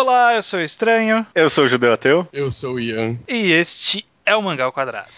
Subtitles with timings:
[0.00, 1.26] Olá, eu sou o Estranho.
[1.34, 2.26] Eu sou o Judeu Ateu.
[2.32, 3.18] Eu sou o Ian.
[3.28, 5.10] E este é o Mangá ao Quadrado.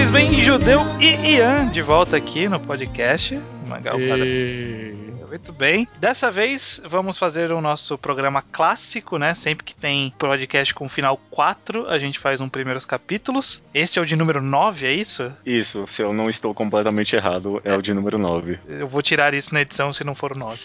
[0.00, 3.38] Pois bem, Judeu e Ian de volta aqui no podcast
[3.68, 4.24] Quadrado.
[4.24, 5.10] E...
[5.28, 5.86] Muito bem.
[5.98, 9.32] Dessa vez vamos fazer o nosso programa clássico, né?
[9.32, 13.62] Sempre que tem podcast com final 4, a gente faz um primeiros capítulos.
[13.72, 15.30] Este é o de número 9, é isso?
[15.46, 18.58] Isso, se eu não estou completamente errado, é o de número 9.
[18.66, 20.60] Eu vou tirar isso na edição se não for o 9.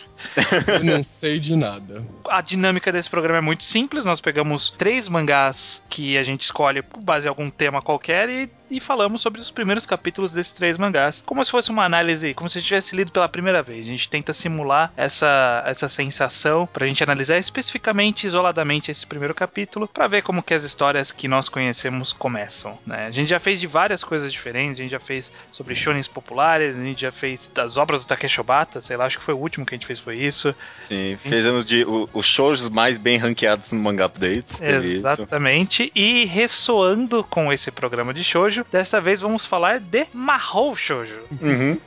[0.67, 2.03] Eu não sei de nada.
[2.27, 4.03] A dinâmica desse programa é muito simples.
[4.03, 8.49] Nós pegamos três mangás que a gente escolhe com base em algum tema qualquer e,
[8.69, 11.23] e falamos sobre os primeiros capítulos desses três mangás.
[11.25, 13.85] Como se fosse uma análise, como se gente tivesse lido pela primeira vez.
[13.85, 19.87] A gente tenta simular essa, essa sensação pra gente analisar especificamente, isoladamente, esse primeiro capítulo,
[19.87, 22.77] pra ver como que as histórias que nós conhecemos começam.
[22.85, 23.07] Né?
[23.07, 24.79] A gente já fez de várias coisas diferentes.
[24.79, 28.41] A gente já fez sobre shonens populares, a gente já fez das obras do Takeshi
[28.41, 30.55] Obata, sei lá, acho que foi o último que a gente fez foi isso.
[30.77, 34.61] Sim, fizemos de os shows mais bem ranqueados no Manga Updates.
[34.61, 35.91] Exatamente.
[35.95, 38.23] E ressoando com esse programa de
[38.55, 41.21] shoujo, desta vez vamos falar de Mahou Shoujo.
[41.41, 41.77] Uhum.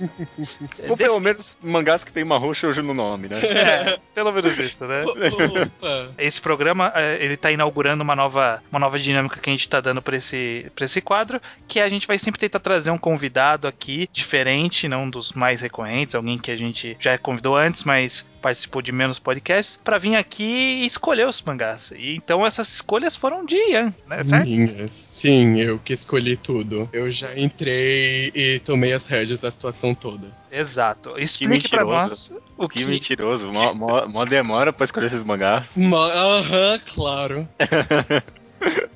[0.88, 3.36] Ou De- pelo menos mangás que tem Mahou Shoujo no nome, né?
[3.69, 5.02] É, pelo menos isso, né?
[5.05, 6.14] Opa!
[6.19, 9.80] Esse programa, é, ele tá inaugurando uma nova, uma nova dinâmica que a gente tá
[9.80, 13.66] dando pra esse, pra esse quadro, que a gente vai sempre tentar trazer um convidado
[13.69, 18.80] aqui, diferente, não dos mais recorrentes, alguém que a gente já convidou antes, mas participou
[18.80, 20.44] de menos podcasts, pra vir aqui
[20.83, 21.92] e escolher os mangás.
[21.96, 24.22] E então essas escolhas foram de Ian, né?
[24.24, 24.48] Certo?
[24.48, 24.91] Minhas.
[24.92, 26.58] Sim, eu que escolhi tudo.
[26.92, 30.27] Eu já entrei e tomei as rédeas da situação toda.
[30.51, 31.14] Exato.
[31.19, 32.09] Explique pra mentiroso.
[32.09, 35.77] nós o Que que, mentiroso, mó, mó, mó demora pra escolher esses mangás.
[35.77, 37.48] Ma- Aham, claro.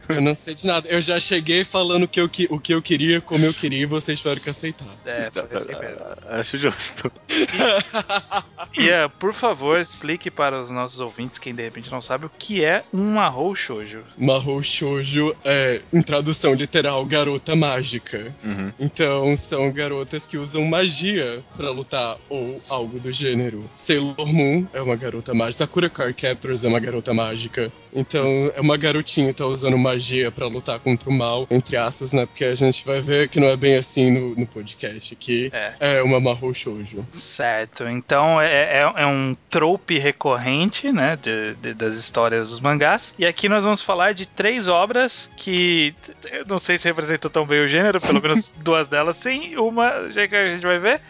[0.09, 0.89] Eu não sei de nada.
[0.89, 3.79] Eu já cheguei falando o que eu, que- o que eu queria, como eu queria,
[3.83, 4.85] e vocês tiveram que aceitar.
[5.07, 6.01] É, foi assim mesmo.
[6.29, 7.13] Acho justo.
[8.77, 12.65] Ian, por favor, explique para os nossos ouvintes, quem de repente não sabe, o que
[12.65, 14.03] é um Mahou Shoujo.
[14.17, 18.35] Mahou Shoujo é, em tradução literal, garota mágica.
[18.45, 18.73] Uhum.
[18.79, 23.69] Então, são garotas que usam magia pra lutar, ou algo do gênero.
[23.77, 25.65] Sailor Moon é uma garota mágica.
[25.65, 27.71] Sakura Card Captors é uma garota mágica.
[27.95, 32.13] Então, é uma garotinha que tá usando magia pra lutar contra o mal, entre aspas,
[32.13, 32.25] né?
[32.27, 35.99] Porque a gente vai ver que não é bem assim no, no podcast, que É.
[35.99, 37.07] é, uma Mahou Shoujo.
[37.13, 43.15] Certo, então é, é, é um trope recorrente, né, de, de- das histórias dos mangás.
[43.19, 45.95] E aqui nós vamos falar de três obras que
[46.31, 49.57] eu não sei se representam tão bem o gênero, pelo menos duas delas sim.
[49.57, 51.01] Uma, já que a gente vai ver,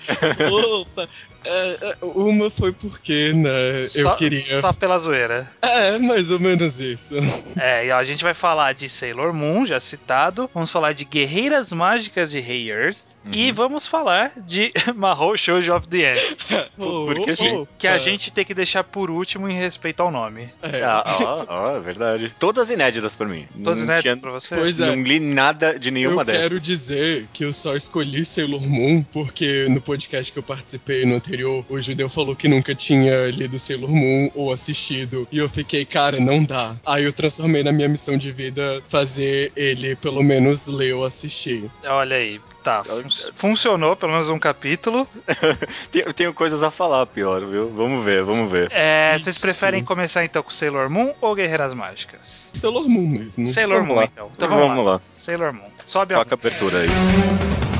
[0.80, 1.08] Opa!
[1.44, 3.80] É, é, uma foi porque, né?
[3.80, 4.38] só, eu queria.
[4.41, 5.50] só pela zoeira.
[5.60, 7.14] É, mais ou menos isso.
[7.58, 10.48] É, e ó, a gente vai falar de Sailor Moon, já citado.
[10.54, 12.98] Vamos falar de Guerreiras Mágicas de Hey Earth.
[13.31, 16.20] E vamos falar de Mahou Shoujo of the End.
[16.76, 17.66] Porque sim.
[17.78, 20.48] Que a gente tem que deixar por último em respeito ao nome.
[20.62, 22.34] É, Ah, ó, ó, é verdade.
[22.38, 23.47] Todas inéditas pra mim.
[23.62, 24.56] Todas não inéditas tinha- pra você?
[24.56, 24.86] Pois é.
[24.86, 26.42] Não li nada de nenhuma eu dessas.
[26.42, 31.20] quero dizer que eu só escolhi Sailor Moon porque no podcast que eu participei no
[31.32, 35.26] anterior, o judeu falou que nunca tinha lido Sailor Moon ou assistido.
[35.32, 36.76] E eu fiquei, cara, não dá.
[36.87, 41.70] Aí eu transformei na minha missão de vida fazer ele pelo menos ler ou assistir.
[41.84, 42.38] Olha aí.
[42.62, 45.09] Tá, fun- funcionou pelo menos um capítulo.
[45.91, 47.69] Tenho, tenho coisas a falar pior, viu?
[47.70, 48.70] Vamos ver, vamos ver.
[48.70, 52.47] É, vocês preferem começar então com Sailor Moon ou Guerreiras Mágicas?
[52.56, 53.49] Sailor Moon mesmo.
[53.53, 54.04] Sailor Vamos Moon, lá.
[54.04, 54.31] então.
[54.37, 54.93] Então vamos, Vamos lá.
[54.93, 55.00] lá.
[55.12, 55.69] Sailor Moon.
[55.82, 57.71] Sobe a Toca a abertura aí.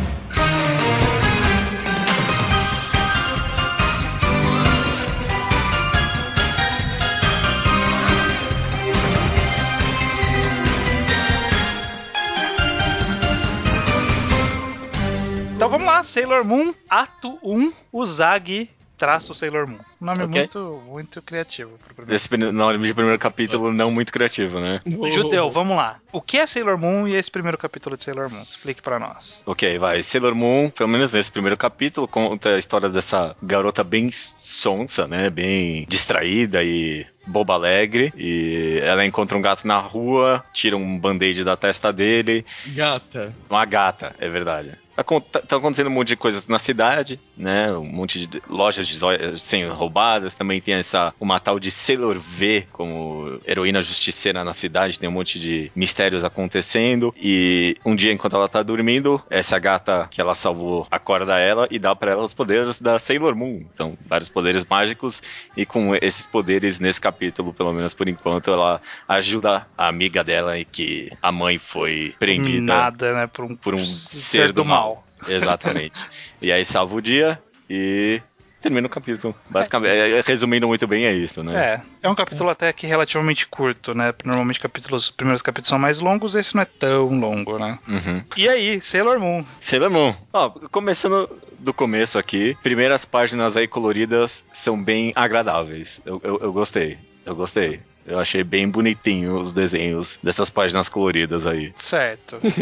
[15.63, 19.79] Então vamos lá, Sailor Moon, ato 1, Uzagi traço Sailor Moon.
[20.01, 20.41] Um nome Ok.
[20.41, 22.15] muito, muito criativo pro primeiro.
[22.15, 24.81] Esse nome de primeiro capítulo não muito criativo, né?
[24.97, 26.01] Oh, Judeu, vamos lá.
[26.13, 28.43] O que é Sailor Moon e esse primeiro capítulo de Sailor Moon?
[28.43, 29.43] Explique pra nós.
[29.47, 30.05] Ok, vai.
[30.05, 35.31] Sailor Moon, pelo menos nesse primeiro capítulo, conta a história dessa garota bem sonsa, né?
[35.31, 38.13] Bem distraída e bobo alegre.
[38.17, 42.45] E ela encontra um gato na rua, tira um band-aid da testa dele.
[42.69, 43.35] Gata.
[43.49, 44.73] Uma gata, é verdade.
[44.95, 47.73] Acon- Tá tá acontecendo um monte de coisas na cidade, né?
[47.73, 48.99] Um monte de lojas de
[49.41, 50.35] sendo roubadas.
[50.35, 55.01] Também tem essa uma tal de Sailor V como heroína justiceira na cidade.
[55.01, 57.15] Tem um monte de mistérios acontecendo.
[57.17, 61.79] E um dia, enquanto ela tá dormindo, essa gata que ela salvou acorda ela e
[61.79, 63.65] dá pra ela os poderes da Sailor Moon.
[63.75, 65.23] São vários poderes mágicos.
[65.57, 70.59] E com esses poderes, nesse capítulo, pelo menos por enquanto, ela ajuda a amiga dela
[70.59, 73.27] e que a mãe foi prendida Nada, né?
[73.27, 75.07] Por um, por um ser, do mal.
[75.29, 76.05] Exatamente.
[76.41, 78.21] e aí salva o dia e
[78.63, 79.35] termina o capítulo.
[79.51, 81.83] Basicamente, é, é, resumindo muito bem, é isso, né?
[82.03, 84.15] É, é um capítulo até que relativamente curto, né?
[84.25, 87.79] Normalmente capítulos, os primeiros capítulos são mais longos, esse não é tão longo, né?
[87.87, 88.23] Uhum.
[88.37, 89.45] E aí, Sailor Moon.
[89.61, 90.15] Sailor Moon.
[90.33, 91.29] Ó, começando
[91.59, 96.01] do começo aqui, primeiras páginas aí coloridas são bem agradáveis.
[96.05, 96.99] Eu, eu, eu gostei.
[97.25, 97.81] Eu gostei.
[98.07, 101.73] Eu achei bem bonitinho os desenhos dessas páginas coloridas aí.
[101.77, 102.37] Certo.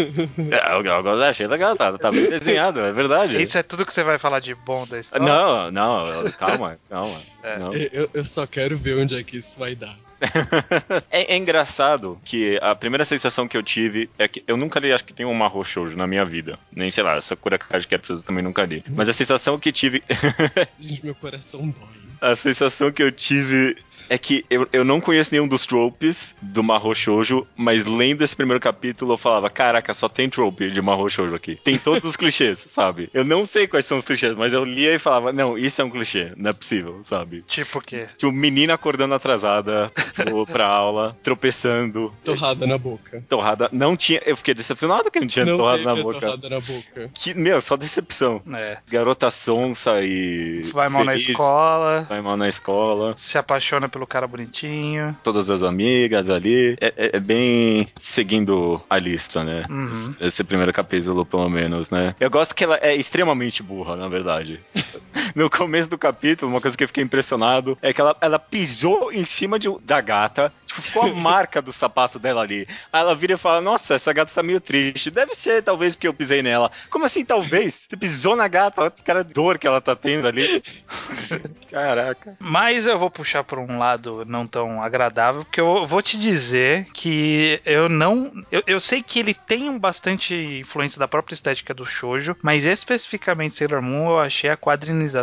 [0.51, 3.41] É, eu, eu, eu achei legal, tá, tá bem desenhado, é verdade.
[3.41, 5.25] Isso é tudo que você vai falar de bom da história?
[5.25, 6.03] Não, não,
[6.39, 7.17] calma, calma.
[7.43, 7.59] É.
[7.59, 7.73] Não.
[7.73, 9.95] Eu, eu só quero ver onde é que isso vai dar.
[11.11, 14.93] É, é engraçado que a primeira sensação que eu tive é que eu nunca li,
[14.93, 16.59] acho que tem um Mahou Shoujo na minha vida.
[16.75, 18.85] Nem, sei lá, Sakura Card Captors eu também nunca li.
[18.97, 20.03] Mas a sensação que tive.
[21.03, 21.89] Meu coração dói.
[22.21, 23.77] a sensação que eu tive
[24.11, 28.35] é que eu, eu não conheço nenhum dos tropes do Mahou Shoujo, mas lendo esse
[28.35, 31.57] primeiro capítulo eu falava, caraca, só tem trope de Mahou Shoujo aqui.
[31.63, 33.09] Tem todos os clichês, sabe?
[33.15, 35.85] Eu não sei quais são os clichês, mas eu lia e falava, não, isso é
[35.85, 37.43] um clichê, não é possível, sabe?
[37.47, 38.09] Tipo o quê?
[38.17, 39.93] Tipo, menina acordando atrasada
[40.31, 43.23] vou pra aula, tropeçando, Torrada na boca.
[43.29, 43.69] torrada.
[43.73, 44.21] Não tinha.
[44.27, 46.21] Eu fiquei decepcionado que não tinha Não torrada teve na boca.
[46.21, 47.11] torrada na boca.
[47.15, 48.43] Que, meu, só decepção.
[48.55, 48.79] É.
[48.89, 50.63] Garota sonsa e.
[50.73, 53.15] Vai mal na feliz, escola, Vai mal na escola.
[53.17, 55.17] se apaixona pelo cara bonitinho.
[55.23, 56.77] Todas as amigas ali.
[56.81, 59.65] É, é- é bem seguindo a lista, né?
[59.69, 59.91] Uhum.
[59.91, 62.15] Esse, esse primeiro capítulo, pelo menos, né?
[62.21, 64.61] Eu gosto que ela é extremamente burra, na verdade.
[65.35, 69.13] no começo do capítulo, uma coisa que eu fiquei impressionado é que ela, ela pisou
[69.13, 70.53] em cima de, da gata.
[70.67, 72.67] Tipo, ficou a marca do sapato dela ali.
[72.93, 75.11] Aí ela vira e fala: Nossa, essa gata tá meio triste.
[75.11, 76.71] Deve ser, talvez, porque eu pisei nela.
[76.89, 77.87] Como assim, talvez?
[77.89, 80.43] Você pisou na gata, olha cara de dor que ela tá tendo ali.
[81.71, 82.37] Caraca.
[82.39, 86.87] Mas eu vou puxar por um lado não tão agradável, porque eu vou te dizer
[86.93, 88.33] que eu não.
[88.51, 93.57] Eu, eu sei que ele tem bastante influência da própria estética do shoujo, mas especificamente
[93.57, 95.20] Sailor Moon eu achei a quadrinização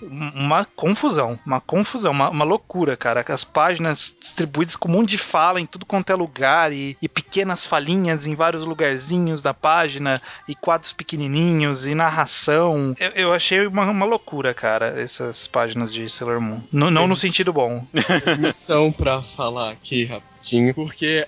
[0.00, 1.38] uma confusão.
[1.46, 3.24] Uma confusão, uma, uma loucura, cara.
[3.28, 7.08] As páginas distribuídas com um monte de fala em tudo quanto é lugar e, e
[7.08, 12.94] pequenas falinhas em vários lugarzinhos da página e quadros pequenininhos e narração.
[12.98, 16.60] Eu, eu achei uma, uma loucura, cara, essas páginas de Sailor Moon.
[16.72, 17.86] N- não no sentido bom.
[18.38, 21.26] Missão pra falar aqui rapidinho, porque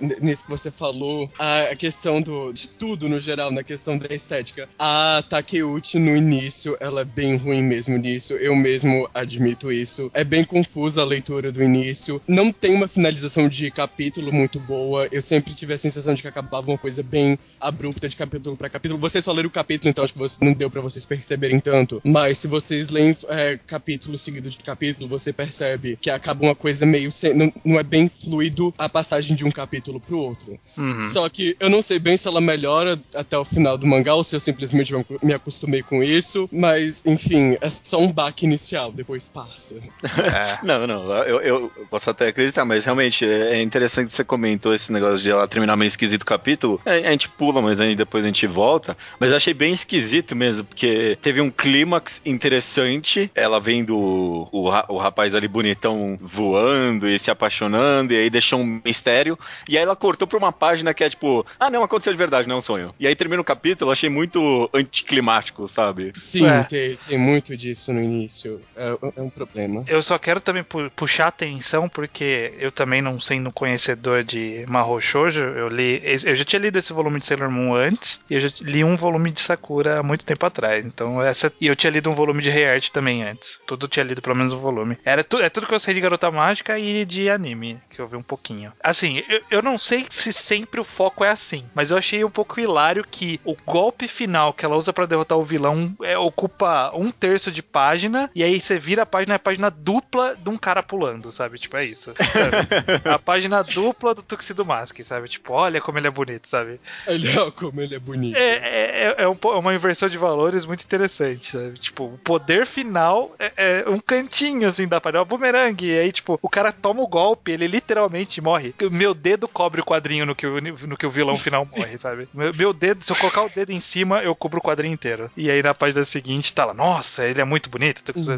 [0.00, 3.96] n- nisso que você falou, a a questão do, de tudo no geral, na questão
[3.96, 9.72] da estética, a Takeuchi no início, ela é bem ruim mesmo nisso, eu mesmo admito
[9.72, 10.10] isso.
[10.14, 15.08] É bem confusa a leitura do início, não tem uma finalização de capítulo muito boa,
[15.10, 18.68] eu sempre tive a sensação de que acabava uma coisa bem abrupta de capítulo pra
[18.68, 18.98] capítulo.
[18.98, 22.00] Vocês só leram o capítulo, então acho que você, não deu pra vocês perceberem tanto,
[22.04, 26.86] mas se vocês leem é, capítulo seguido de capítulo, você percebe que acaba uma coisa
[26.86, 30.58] meio sem, não, não é bem fluido a passagem de um capítulo pro outro.
[30.76, 31.02] Uhum.
[31.02, 34.24] Só que eu não sei bem se ela melhora até o final do mangá ou
[34.24, 34.92] se eu simplesmente
[35.22, 39.74] me acostumei com isso, mas enfim, é só um baque inicial, depois passa.
[40.02, 40.58] É.
[40.64, 44.92] Não, não, eu, eu posso até acreditar, mas realmente é interessante que você comentou esse
[44.92, 46.80] negócio de ela terminar meio esquisito o capítulo.
[46.84, 48.96] A, a gente pula, mas aí depois a gente volta.
[49.18, 53.30] Mas eu achei bem esquisito mesmo, porque teve um clímax interessante.
[53.34, 58.60] Ela vendo o, o, o rapaz ali bonitão voando e se apaixonando, e aí deixou
[58.60, 59.38] um mistério.
[59.68, 62.48] E aí ela cortou pra uma página que é tipo, ah, não, aconteceu de verdade,
[62.48, 62.94] não é um sonho.
[62.98, 66.12] E aí termina o capítulo, eu achei muito anticlimático, sabe?
[66.16, 66.62] Sim, É.
[66.64, 68.60] tem, tem muito disso no início.
[68.76, 69.84] É, é um problema.
[69.86, 75.00] Eu só quero também pu- puxar atenção, porque eu também não sendo conhecedor de Mahou
[75.00, 76.02] Shoujo, eu li.
[76.24, 78.96] Eu já tinha lido esse volume de Sailor Moon antes, e eu já li um
[78.96, 80.84] volume de Sakura há muito tempo atrás.
[80.84, 81.52] Então, essa.
[81.60, 83.60] E eu tinha lido um volume de Reart também antes.
[83.66, 84.98] Tudo tinha lido pelo menos um volume.
[85.04, 88.08] Era tu, é tudo que eu sei de Garota Mágica e de anime, que eu
[88.08, 88.72] vi um pouquinho.
[88.82, 92.30] Assim, eu, eu não sei se sempre o foco é assim, mas eu achei um
[92.30, 96.90] pouco hilário que o golpe final que ela usa pra derrotar o vilão é, ocupa
[96.94, 100.48] um terço de página, e aí você vira a página, é a página dupla de
[100.50, 101.58] um cara pulando, sabe?
[101.58, 102.12] Tipo, é isso.
[103.04, 105.28] A página dupla do Tuxedo Mask, sabe?
[105.28, 106.80] Tipo, olha como ele é bonito, sabe?
[107.06, 108.36] Olha como ele é bonito.
[108.36, 111.78] É, é, é- é um po- uma inversão de valores muito interessante, sabe?
[111.78, 115.20] Tipo, o poder final é, é um cantinho, assim, da página.
[115.20, 115.86] É um bumerangue.
[115.86, 118.74] E aí, tipo, o cara toma o golpe, ele literalmente morre.
[118.90, 122.28] Meu dedo cobre o quadrinho no que o, no que o vilão final morre, sabe?
[122.34, 125.30] Meu, meu dedo, se eu colocar o dedo em cima, eu cubro o quadrinho inteiro.
[125.36, 128.02] E aí, na página seguinte, tá lá, nossa, ele é muito bonito.
[128.16, 128.34] Uhum.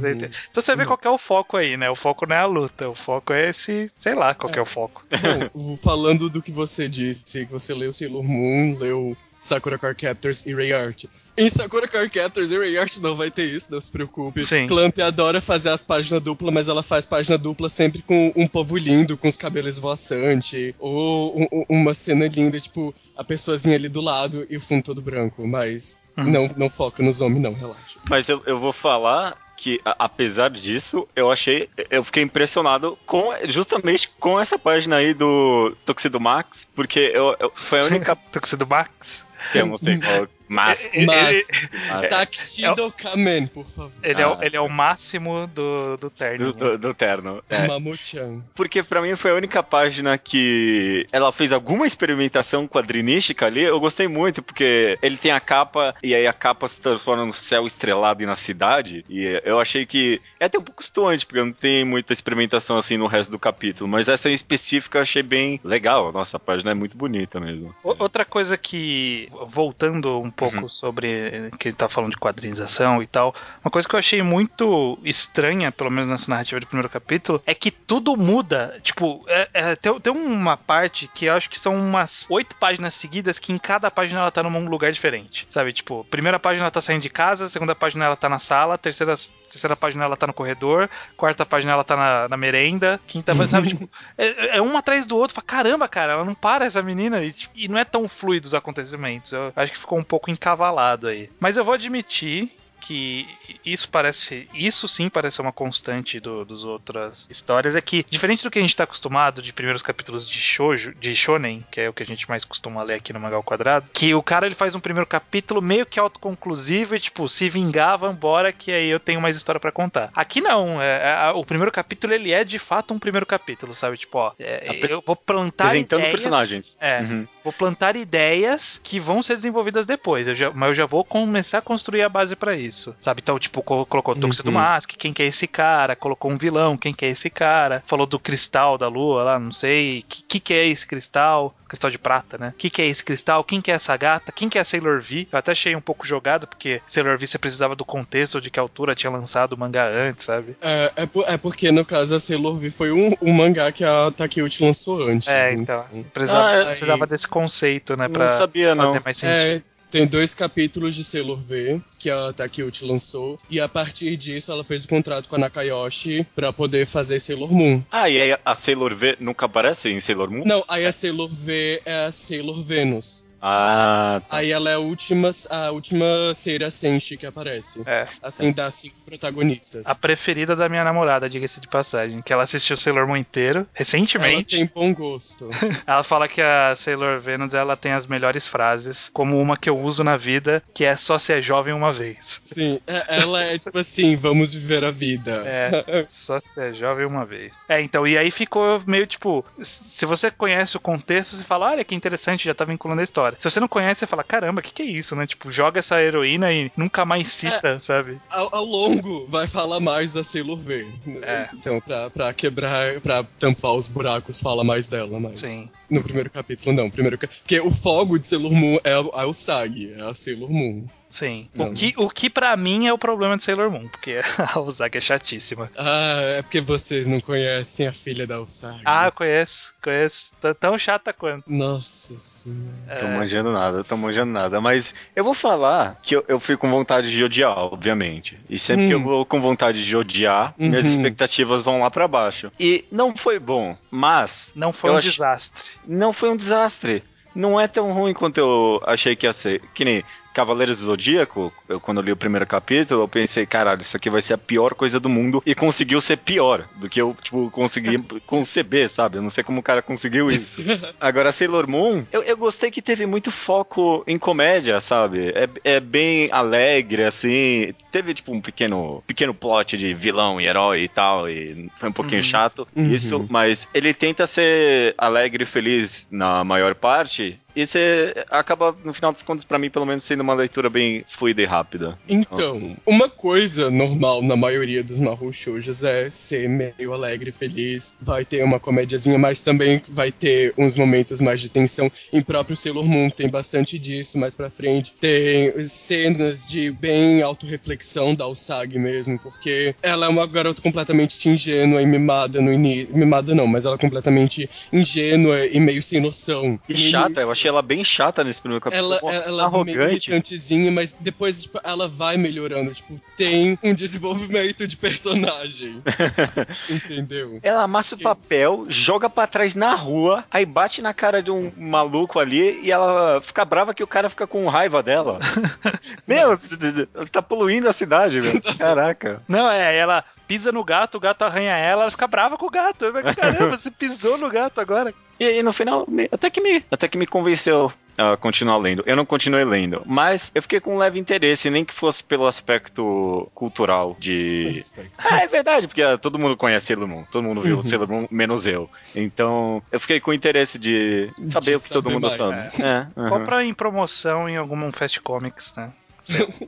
[0.51, 1.89] Então você vê qual que é o foco aí, né?
[1.91, 4.63] O foco não é a luta, o foco é esse, sei lá, qual que é
[4.63, 5.05] o foco.
[5.11, 10.45] Bom, falando do que você disse, que você leu Sailor Moon, leu Sakura Card Captors
[10.47, 11.05] e Ray Art.
[11.37, 14.45] Em Sakura Card Captors e Ray Art não vai ter isso, não se preocupe.
[14.47, 14.67] Sim.
[14.67, 18.77] Clamp adora fazer as páginas duplas, mas ela faz página dupla sempre com um povo
[18.77, 23.89] lindo, com os cabelos esvoaçantes, ou um- um- uma cena linda, tipo, a pessoazinha ali
[23.89, 26.25] do lado e o fundo todo branco, mas Uhum.
[26.31, 27.99] não, não foca nos homens não, relaxa.
[28.09, 31.69] Mas eu, eu vou falar que, a- apesar disso, eu achei.
[31.91, 37.53] Eu fiquei impressionado com justamente com essa página aí do Tuxedo Max, porque eu, eu-
[37.55, 38.17] foi a única.
[38.33, 39.25] Tuxedo Max.
[39.55, 40.27] Eu não sei qual.
[40.49, 40.89] Mas.
[40.93, 41.49] Ele- Mas,
[41.91, 43.91] mas- Taxido Kamen, por favor.
[44.01, 44.39] Ele, é, o, Ah.
[44.43, 46.53] ele é o máximo do, do terno.
[46.53, 47.43] Do, do, do terno.
[47.51, 47.67] É.
[47.67, 48.45] Mamochan.
[48.55, 53.63] Porque pra mim foi a única página que ela fez alguma experimentação quadrinística ali.
[53.63, 57.33] Eu gostei muito, porque ele tem a capa e aí a capa se transforma no
[57.33, 59.05] céu estrelado e na cidade.
[59.11, 62.97] E eu achei que é até um pouco estuante, porque não tem muita experimentação assim
[62.97, 63.89] no resto do capítulo.
[63.91, 66.13] Mas essa em específica eu achei bem legal.
[66.13, 67.75] Nossa, a página é muito bonita mesmo.
[67.83, 70.69] O- Outra coisa que, voltando um pouco Uhum.
[70.69, 74.23] sobre eh, que ele tá falando de quadrinização e tal, uma coisa que eu achei
[74.23, 78.79] muito estranha, pelo menos nessa narrativa do primeiro capítulo, é que tudo muda.
[78.83, 82.95] Tipo, é- é, tem, tem uma parte que eu acho que são umas oito páginas
[82.95, 85.47] seguidas que em cada página ela tá num lugar diferente.
[85.51, 85.73] Sabe?
[85.73, 89.15] Tipo, primeira página ela tá saindo de casa, segunda página ela tá na sala, terceira,
[89.45, 93.49] terceira página ela tá no corredor, quarta página ela tá na, na merenda, quinta página,
[93.49, 93.69] sabe?
[93.69, 95.35] Tipo, é, é um atrás do outro.
[95.35, 97.23] Fala, caramba, cara, ela não para essa menina.
[97.23, 99.16] E, tipo, e não é tão fluido os acontecimentos.
[99.33, 101.31] Eu acho que ficou um pouco encavalado aí.
[101.39, 103.27] Mas eu vou admitir que
[103.65, 104.49] isso parece.
[104.55, 107.75] Isso sim parece uma constante do, dos outras histórias.
[107.77, 111.15] É que, diferente do que a gente tá acostumado de primeiros capítulos de shoujo, de
[111.15, 113.91] shonen, que é o que a gente mais costuma ler aqui no Mangá ao Quadrado,
[113.93, 117.99] que o cara ele faz um primeiro capítulo meio que autoconclusivo e, tipo, se vingar,
[117.99, 120.11] vambora, que aí eu tenho mais história pra contar.
[120.15, 123.97] Aqui não, é, é, o primeiro capítulo ele é de fato um primeiro capítulo, sabe?
[123.97, 126.77] Tipo, ó, é, eu vou plantar Apresentando ideias, personagens.
[126.81, 127.27] É, Uhum.
[127.45, 130.27] vou plantar ideias que vão ser desenvolvidas depois.
[130.27, 132.95] Eu já- mas eu já vou começar a construir a base pra isso.
[132.99, 133.21] Sabe?
[133.23, 134.55] Então, tipo, co- colocou o Tuxedo Uhum.
[134.55, 135.95] Mask, quem que é esse cara?
[135.97, 137.83] Colocou um vilão, quem que é esse cara?
[137.87, 140.05] Falou do cristal da lua lá, não sei.
[140.09, 141.55] Que que, que é esse cristal?
[141.69, 142.55] Cristal de prata, né?
[142.57, 143.43] Que que é esse cristal?
[143.43, 144.31] Quem que é essa gata?
[144.31, 145.27] Quem que é a Sailor V?
[145.33, 148.61] Eu até achei um pouco jogado, porque Sailor V você precisava do contexto de que
[148.61, 150.57] altura tinha lançado o mangá antes, sabe?
[150.63, 153.83] É, é, por- é porque, no caso, a Sailor V foi um, um mangá que
[153.85, 155.27] a Takeuchi lançou antes.
[155.27, 155.85] É, então.
[156.15, 158.09] Precisava, Ah, é- precisava desse conceito, né?
[158.09, 158.85] Pra Não sabia, não.
[158.87, 159.63] fazer mais sentido.
[159.67, 164.53] É, tem dois capítulos de Sailor V que a Takeuchi lançou, e a partir disso
[164.53, 167.83] ela fez o contrato com a Nakayoshi pra poder fazer Sailor Moon.
[167.91, 170.43] Ah, e aí a Sailor V nunca aparece em Sailor Moon?
[170.45, 173.26] Não, aí a Sailor V é a Sailor Venus.
[173.41, 174.39] Ah, tá.
[174.39, 177.83] Aí ela é a última, a última Seira Senshi que aparece.
[177.87, 178.07] É.
[178.23, 179.87] Assim, das cinco protagonistas.
[179.87, 182.23] A preferida da minha namorada, diga-se de passagem.
[182.23, 184.57] Que ela assistiu Sailor Moon inteiro, Ela recentemente.
[184.57, 185.49] tem bom gosto.
[185.87, 189.79] Ela fala que a Sailor Venus ela tem as melhores frases, como uma que eu
[189.79, 192.39] uso na vida, que é só ser jovem uma vez.
[192.43, 195.43] Sim, é- ela é tipo assim, vamos viver a vida.
[195.47, 197.55] É, só ser jovem uma vez.
[197.69, 201.85] É, então, e aí ficou meio tipo, se você conhece o contexto, você fala, olha
[201.85, 203.26] que interessante, já tá vinculando a história.
[203.39, 205.27] Se você não conhece, você fala, caramba, o que, que é isso, né?
[205.27, 208.21] Tipo, joga essa heroína e nunca mais cita, sabe?
[208.31, 210.87] Ao, ao longo vai falar mais da Sailor V.
[211.23, 211.47] É.
[211.55, 215.41] Então, pra, pra quebrar, pra tampar os buracos, fala mais dela, mas.
[215.41, 215.69] Sim.
[215.89, 216.91] No primeiro capítulo, não.
[216.91, 220.87] Primeiro, porque o fogo de Sailor Moon é a, a Usagi, é a Sailor Moon.
[221.19, 221.49] Sim.
[221.57, 221.67] Não.
[221.71, 224.21] O que, o que para mim é o problema de Sailor Moon, porque
[224.55, 225.71] a Usagi é chatíssima.
[225.77, 228.83] Ah, é porque vocês não conhecem a filha da Usagi.
[228.85, 230.33] Ah, conheço, conheço.
[230.41, 231.45] Tá tão chata quanto.
[231.51, 232.99] Nossa senhora.
[232.99, 233.17] Tô É.
[233.17, 234.61] manjando nada, tô manjando nada.
[234.61, 238.39] Mas eu vou falar que eu, eu fui com vontade de odiar, obviamente.
[238.51, 239.05] E sempre que eu Hum.
[239.05, 240.91] vou com vontade de odiar, minhas Uhum.
[240.91, 242.53] expectativas vão lá pra baixo.
[242.61, 245.71] E não foi bom, mas Não foi um acho- desastre.
[245.87, 247.03] não foi um desastre.
[247.35, 249.61] Não é tão ruim quanto eu achei que ia ser.
[249.75, 250.03] Que nem
[250.37, 254.11] Cavaleiros do Zodíaco, eu, quando eu li o primeiro capítulo, eu pensei, caralho, isso aqui
[254.11, 255.43] vai ser a pior coisa do mundo.
[255.47, 259.17] E conseguiu ser pior do que eu, tipo, consegui conceber, sabe?
[259.17, 260.63] Eu não sei como o cara conseguiu isso.
[261.01, 265.33] Agora, Sailor Moon, eu, eu gostei que teve muito foco em comédia, sabe?
[265.35, 267.73] É, é bem alegre, assim.
[267.91, 271.93] Teve, tipo, um pequeno, pequeno plot de vilão e herói e tal, e foi um
[271.93, 272.93] pouquinho chato Uhum.
[272.93, 277.41] isso, mas ele tenta ser alegre e feliz na maior parte.
[277.57, 281.07] E você acaba, no final das contas, pra mim, pelo menos, sendo uma leitura bem
[281.09, 281.99] fluida e rápida.
[282.07, 287.97] Então, uma coisa normal na maioria dos Mahou Shoujos é ser meio alegre, feliz.
[287.99, 291.91] Vai ter uma comédiazinha, mas também vai ter uns momentos mais de tensão.
[292.13, 294.93] Em próprio Sailor Moon tem bastante disso mais pra frente.
[294.93, 301.81] Tem cenas de bem autorreflexão da Usagi mesmo, porque ela é uma garota completamente ingênua
[301.81, 302.95] e mimada no início.
[302.95, 306.61] Mimada não, mas ela é completamente ingênua e meio sem noção.
[306.69, 307.46] E chata, eu início.
[307.47, 308.93] Achei ela bem chata nesse primeiro capítulo.
[308.93, 310.11] Ela, Pô, ela é meio arrogante.
[310.11, 312.73] irritantezinha, mas depois tipo, ela vai melhorando.
[312.73, 315.83] Tipo, tem um desenvolvimento de personagem.
[316.69, 317.39] Entendeu?
[317.43, 321.53] Ela amassa o papel, joga pra trás na rua, aí bate na cara de um
[321.57, 325.19] maluco ali e ela fica brava que o cara fica com raiva dela.
[326.07, 328.43] Meu, você tá poluindo a cidade, velho.
[328.59, 329.23] Caraca.
[329.29, 332.51] Não, é, ela pisa no gato, o gato arranha ela, ela fica brava com o
[332.51, 332.87] gato.
[333.15, 334.93] Caramba, você pisou no gato agora.
[335.19, 338.83] E aí, no final, me- até que me, até que me convenceu a continuar lendo.
[338.87, 342.27] Eu não continuei lendo, mas eu fiquei com um leve interesse, nem que fosse pelo
[342.27, 344.59] aspecto cultural de.
[344.99, 347.05] Ah, é verdade, porque ah, todo mundo conhece Sailor Moon.
[347.11, 347.63] Todo mundo viu Uhum.
[347.63, 348.69] Sailor Moon, menos eu.
[348.95, 352.37] Então, eu fiquei com interesse de saber De o que todo saber mundo mais.
[352.37, 352.63] sabe.
[352.63, 353.09] É, uhum.
[353.09, 355.71] Compra em promoção em algum Fast Comics, né?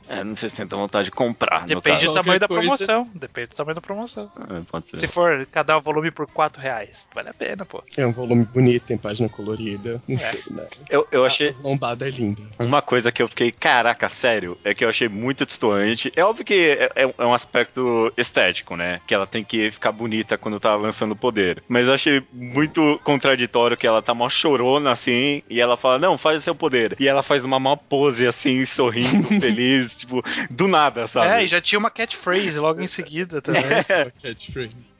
[0.09, 3.09] É, não sei se tem vontade de comprar, Depende do tamanho da promoção.
[3.13, 4.29] Depende do tamanho da promoção.
[4.49, 4.97] É, pode ser.
[4.99, 7.83] Se for cada volume por 4 reais, vale a pena, pô.
[7.97, 10.01] É um volume bonito, tem página colorida.
[10.07, 10.19] Não É.
[10.19, 10.65] sei, né?
[10.89, 11.51] Eu, eu achei.
[11.63, 12.41] Lombada é linda.
[12.57, 16.11] Uma coisa que eu fiquei, caraca, sério, é que eu achei muito distoante.
[16.15, 19.01] É óbvio que é, é- é um aspecto estético, né?
[19.05, 21.61] Que ela tem que ficar bonita quando tá lançando o poder.
[21.67, 26.17] Mas eu achei muito contraditório que ela tá mó chorona assim, e ela fala, não,
[26.17, 26.95] faz o seu poder.
[26.99, 31.27] E ela faz uma mó pose assim, sorrindo, feliz, tipo, do nada, sabe?
[31.27, 33.63] É, e já tinha uma catchphrase logo em seguida também.
[33.63, 34.98] Uma catchphrase.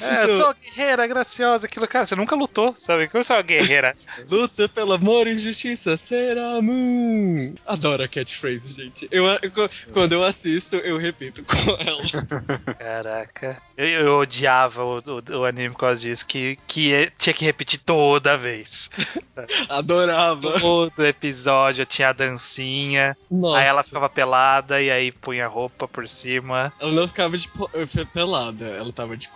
[0.00, 3.08] É, eu sou guerreira, graciosa, aquilo, cara, você nunca lutou, sabe?
[3.08, 3.92] Como você é uma guerreira?
[4.30, 7.54] Luta pelo amor e justiça, será Moon.
[7.66, 9.08] Adoro a catchphrase, gente.
[9.10, 12.02] Eu, eu- quando eu assisto, eu repito com ela.
[12.78, 13.62] Caraca.
[13.76, 17.44] Eu, eu odiava o, o- o anime por causa disso, que, que é- tinha que
[17.44, 18.90] repetir toda vez.
[19.68, 20.58] Adorava.
[20.60, 23.58] Todo episódio tinha a dancinha, Nossa.
[23.58, 26.72] aí ela ficava pelada e aí punha roupa por cima.
[26.80, 27.70] Ela não ficava de po-
[28.12, 29.28] pelada, ela tava de.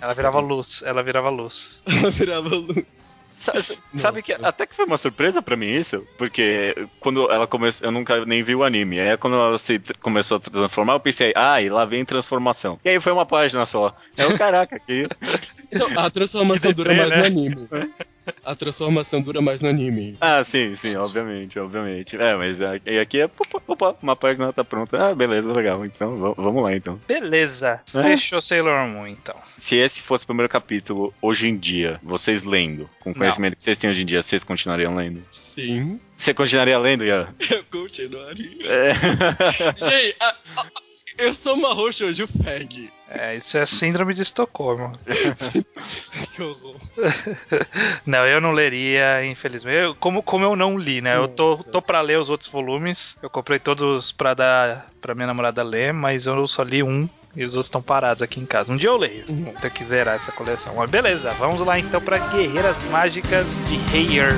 [0.00, 1.82] Ela virava luz, ela virava luz.
[1.86, 3.18] Ela virava luz.
[3.36, 7.46] Sa- sa- Sabe que até que foi uma surpresa pra mim isso, porque quando ela
[7.46, 9.00] começou, eu nunca nem vi o anime.
[9.00, 12.78] Aí quando ela se começou a transformar, eu pensei, ah, e lá vem transformação.
[12.84, 13.96] E aí foi uma página só.
[14.16, 15.08] É o caraca, que
[15.72, 17.16] Então, a transformação dura mais né?
[17.16, 17.68] no anime.
[18.44, 20.16] A transformação dura mais no anime.
[20.20, 22.16] Ah, sim, sim, obviamente, obviamente.
[22.16, 24.98] É, mas e aqui é opa, opa, uma página tá pronta.
[25.10, 25.84] Ah, beleza, legal.
[25.84, 27.00] Então, va- vamos lá então.
[27.08, 28.02] Beleza, É?
[28.02, 29.34] fechou Sailor Moon então.
[29.56, 33.62] Se esse fosse o primeiro capítulo hoje em dia, vocês lendo, com o conhecimento que
[33.62, 35.22] vocês têm hoje em dia, vocês continuariam lendo?
[35.30, 37.28] Sim, Você continuaria lendo, Ian?
[37.50, 38.58] eu continuaria.
[38.66, 38.92] É.
[39.50, 40.89] Gente, a- a-
[41.20, 42.90] eu sou uma roxa hoje, o Fag.
[43.08, 44.92] É, isso é síndrome de Estocolmo.
[46.34, 46.76] Que horror.
[48.06, 49.76] Não, eu não leria, infelizmente.
[49.76, 51.16] Eu- como, como eu não li, né?
[51.16, 51.70] Eu tô, Nossa.
[51.70, 53.16] tô pra ler os outros volumes.
[53.22, 57.08] Eu comprei todos pra dar pra minha namorada ler, mas eu só li um.
[57.34, 58.72] E os outros estão parados aqui em casa.
[58.72, 59.24] Um dia eu leio.
[59.28, 59.54] Uhum.
[59.60, 60.74] Tem que zerar essa coleção.
[60.76, 64.30] Mas beleza, vamos lá então pra Guerreiras Mágicas de Heyer.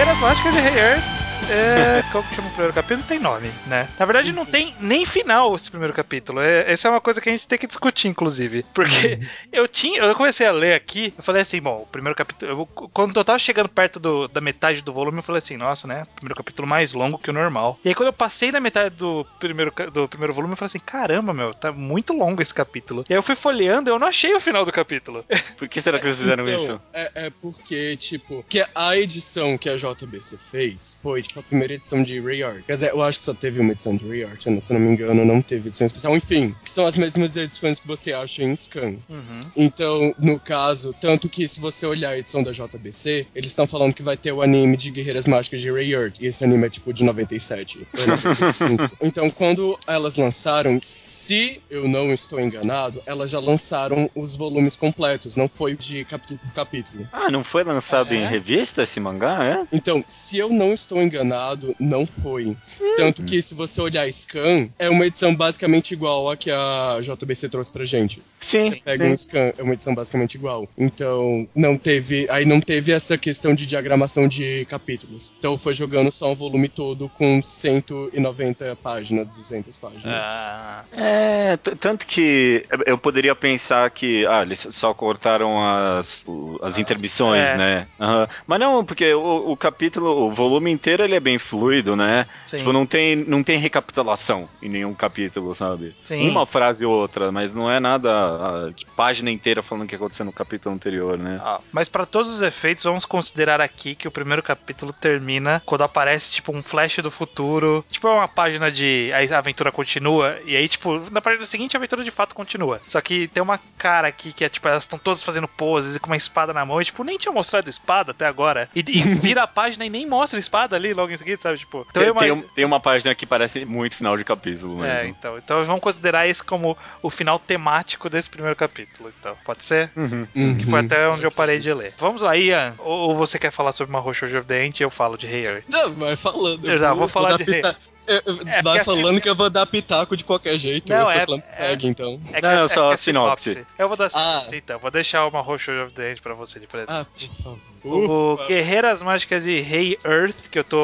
[0.00, 1.19] Guerreiras Mágicas de Heyer.
[1.50, 3.88] É, como que chama o primeiro capítulo, não tem nome, né?
[3.98, 6.40] Na verdade, não tem nem final esse primeiro capítulo.
[6.40, 8.64] É, essa é uma coisa que a gente tem que discutir, inclusive.
[8.74, 9.20] Porque
[9.52, 10.00] eu tinha.
[10.02, 12.50] Eu comecei a ler aqui, eu falei assim, bom, o primeiro capítulo.
[12.52, 15.86] eu- quando eu tava chegando perto do- da metade do volume, eu falei assim, nossa,
[15.86, 16.04] né?
[16.14, 17.78] Primeiro capítulo mais longo que o normal.
[17.84, 20.78] E aí, quando eu passei da metade do primeiro, do primeiro volume, eu falei assim,
[20.78, 23.04] caramba, meu, tá muito longo esse capítulo.
[23.08, 25.24] E aí eu fui folheando e eu não achei o final do capítulo.
[25.58, 26.80] Por que será que eles fizeram Então, isso?
[26.92, 31.74] É, é porque, tipo, que a edição que a JBC fez foi, tipo, a primeira
[31.74, 32.62] edição de Ray Art.
[32.64, 34.60] Quer dizer, eu acho que só teve uma edição de Ray Art, né?
[34.60, 36.16] se eu não me engano, não teve edição especial.
[36.16, 38.96] Enfim, que são as mesmas edições que você acha em Scan.
[39.08, 39.40] Uhum.
[39.56, 43.94] Então, no caso, tanto que se você olhar a edição da JBC, eles estão falando
[43.94, 46.70] que vai ter o anime de Guerreiras Mágicas de Ray Earth, e esse anime é
[46.70, 48.90] tipo de 97 ou 95.
[49.00, 55.36] então, quando elas lançaram, se eu não estou enganado, elas já lançaram os volumes completos,
[55.36, 57.08] não foi de capítulo por capítulo.
[57.12, 58.16] Ah, não foi lançado É?
[58.16, 59.66] em revista esse mangá, é?
[59.72, 61.29] Então, se eu não estou enganado,
[61.78, 62.56] não foi.
[62.96, 67.48] Tanto que se você olhar Scan, é uma edição basicamente igual a que a JBC
[67.48, 68.22] trouxe pra gente.
[68.40, 69.10] Sim, Pega sim.
[69.10, 70.68] um scan, é uma edição basicamente igual.
[70.76, 72.26] Então, não teve.
[72.30, 75.32] Aí não teve essa questão de diagramação de capítulos.
[75.38, 80.26] Então foi jogando só um volume todo com 190 páginas, 200 páginas.
[80.28, 86.24] Ah, É, tanto que eu poderia pensar que, ah, eles só cortaram as,
[86.62, 87.56] as intermissões, é.
[87.56, 87.86] né?
[88.00, 88.28] Aham.
[88.46, 92.26] Mas não, porque o, o capítulo, o volume inteiro, ele é bem fluido, né?
[92.46, 92.58] sim.
[92.58, 95.94] Tipo, não tem, não tem recapitulação em nenhum capítulo, sabe?
[96.02, 96.28] Sim.
[96.28, 99.94] Uma frase ou outra, mas não é nada, ah, de página inteira falando o que
[99.94, 101.40] aconteceu no capítulo anterior, né?
[101.42, 105.82] Ah, mas pra todos os efeitos, vamos considerar aqui que o primeiro capítulo termina quando
[105.82, 107.84] aparece, tipo, um flash do futuro.
[107.90, 109.10] Tipo, é uma página de.
[109.14, 110.38] Aí a aventura continua.
[110.44, 112.80] E aí, tipo, na página seguinte a aventura de fato continua.
[112.86, 116.00] Só que tem uma cara aqui que é, tipo, elas estão todas fazendo poses e
[116.00, 116.80] com uma espada na mão.
[116.80, 118.68] E, tipo, nem tinha mostrado espada até agora.
[118.74, 121.58] E, e vira a página e nem mostra a espada ali logo em seguida, sabe?
[121.58, 124.98] Tipo, então tem, eu tem um- uma página que parece muito final de capítulo É,
[125.02, 125.08] mesmo.
[125.18, 129.10] então, então vamos considerar esse como o final temático desse primeiro capítulo.
[129.18, 129.90] Então, pode ser?
[129.96, 130.26] Uhum.
[130.56, 130.86] Que foi Uhum.
[130.86, 131.92] até onde eu parei de ler.
[131.98, 132.74] Vamos lá, Ian.
[132.78, 135.26] Ou, ou você quer falar sobre uma Roxa of the Ant e eu falo de
[135.26, 135.64] Earth?
[135.68, 136.64] Não, vai falando.
[136.68, 137.74] Eu já vou falar dar de- pita-
[138.06, 140.90] eu- eu- É, vai porque falando assim- que eu vou dar pitaco de qualquer jeito.
[140.92, 142.20] Não, eu sou é- Clamp é- Fag, então.
[142.32, 143.66] É Não, é- só é a sinopse.
[143.78, 144.08] Eu vou dar Ah.
[144.10, 144.78] sinopse, então.
[144.78, 146.90] Vou deixar uma Roxa of the Ant pra você de presente.
[146.92, 147.58] Ah, por favor.
[147.82, 148.46] O Ufa.
[148.46, 150.76] Guerreiras Mágicas de Hey Earth, que eu tô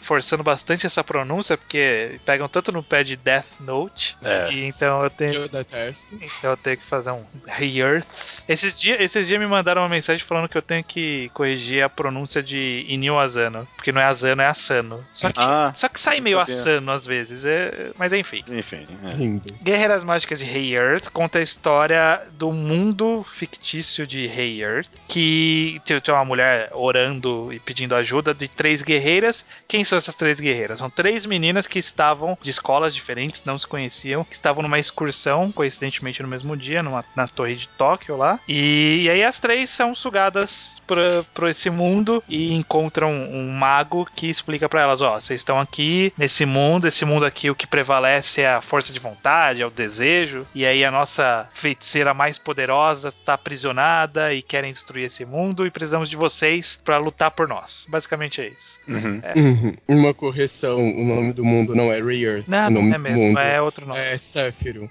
[0.00, 4.16] forçando bastante essa pronúncia, porque pegam tanto no pé de Death Note.
[4.22, 4.52] É.
[4.52, 5.34] E então eu tenho.
[5.34, 5.44] Eu.
[5.44, 7.24] Então eu tenho que fazer um
[7.58, 8.06] Hey Earth.
[8.48, 11.88] Esses dias, esses dias me mandaram uma mensagem falando que eu tenho que corrigir a
[11.88, 13.66] pronúncia de Inyo Asano.
[13.76, 15.04] Porque não é Asano, é Asano.
[15.12, 16.54] Só que, Ah, só que sai meio sabia.
[16.54, 17.44] Asano às vezes.
[17.44, 18.44] É, mas enfim.
[18.48, 18.86] enfim.
[19.04, 19.62] é.
[19.62, 25.80] Guerreiras Mágicas de Hey Earth conta a história do mundo fictício de Hey Earth, que
[25.84, 29.44] tem uma mulher orando e pedindo ajuda de três guerreiras.
[29.66, 30.78] Quem são essas três guerreiras?
[30.78, 35.52] São três meninas que estavam de escolas diferentes, não se conheciam, que estavam numa excursão,
[35.52, 38.40] coincidentemente no mesmo dia, numa, na torre de Tóquio lá.
[38.48, 44.08] E, e aí as três são sugadas pra, pra esse mundo e encontram um mago
[44.14, 47.66] que explica pra elas: ó, vocês estão aqui nesse mundo, esse mundo aqui o que
[47.66, 50.46] prevalece é a força de vontade, é o desejo.
[50.54, 55.70] E aí a nossa feiticeira mais poderosa tá aprisionada e querem destruir esse mundo e
[55.70, 57.86] precisamos de vocês pra lutar por nós.
[57.88, 58.78] Basicamente é isso.
[58.88, 59.20] Uhum.
[59.38, 59.74] Uhum.
[59.86, 62.48] Uma correção: o nome do mundo não é Ray Earth.
[62.48, 64.00] Não, o nome não é do mesmo, mundo é outro nome.
[64.00, 64.16] é.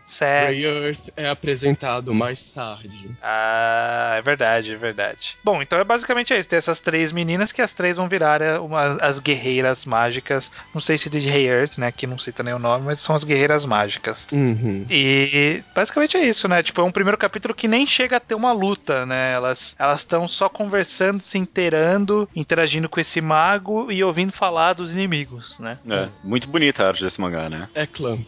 [0.05, 0.47] Sério.
[0.47, 3.09] Ray Earth é apresentado mais tarde.
[3.21, 5.37] Ah, é verdade, é verdade.
[5.43, 6.49] Bom, então é basicamente isso.
[6.49, 10.51] Tem essas três meninas que as três vão virar é, uma, as guerreiras mágicas.
[10.73, 11.87] Não sei se de Hey Earth, né?
[11.87, 14.27] Aqui não cita nem o nome, mas são as guerreiras mágicas.
[14.31, 14.85] Uhum.
[14.89, 16.61] E basicamente é isso, né?
[16.61, 19.33] Tipo, é um primeiro capítulo que nem chega a ter uma luta, né?
[19.33, 24.91] Elas elas estão só conversando, se inteirando, interagindo com esse mago e ouvindo falar dos
[24.93, 25.79] inimigos, né?
[25.89, 27.67] É, muito bonita a arte desse mangá, né?
[27.73, 28.27] É Clamp.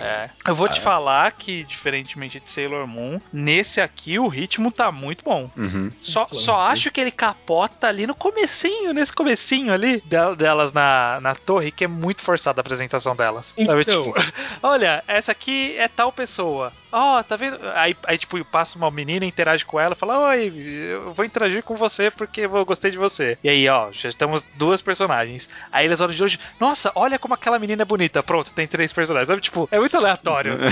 [0.00, 0.30] É.
[0.46, 5.24] Eu vou te falar que, diferentemente de Sailor Moon, nesse aqui o ritmo tá muito
[5.24, 5.50] bom.
[5.56, 5.90] Uhum.
[6.00, 6.44] Só, Claro.
[6.44, 11.34] só acho que ele capota ali no comecinho, nesse comecinho ali del- delas na, na
[11.34, 13.54] torre, que é muito forçada a apresentação delas.
[13.56, 13.82] Sabe?
[13.82, 14.04] Então.
[14.04, 14.14] Tipo,
[14.62, 16.72] olha, essa aqui é tal pessoa.
[16.90, 17.58] Ó, tá vendo?
[17.74, 20.52] Aí, aí, tipo, passa uma menina, interage com ela, fala, oi,
[20.92, 23.36] eu vou interagir com você porque eu gostei de você.
[23.42, 25.43] E aí, ó, já estamos duas personagens.
[25.70, 28.22] Aí eles olham de hoje, nossa, olha como aquela menina é bonita.
[28.22, 29.28] Pronto, tem três personagens.
[29.28, 30.58] Sabe, tipo, é muito aleatório.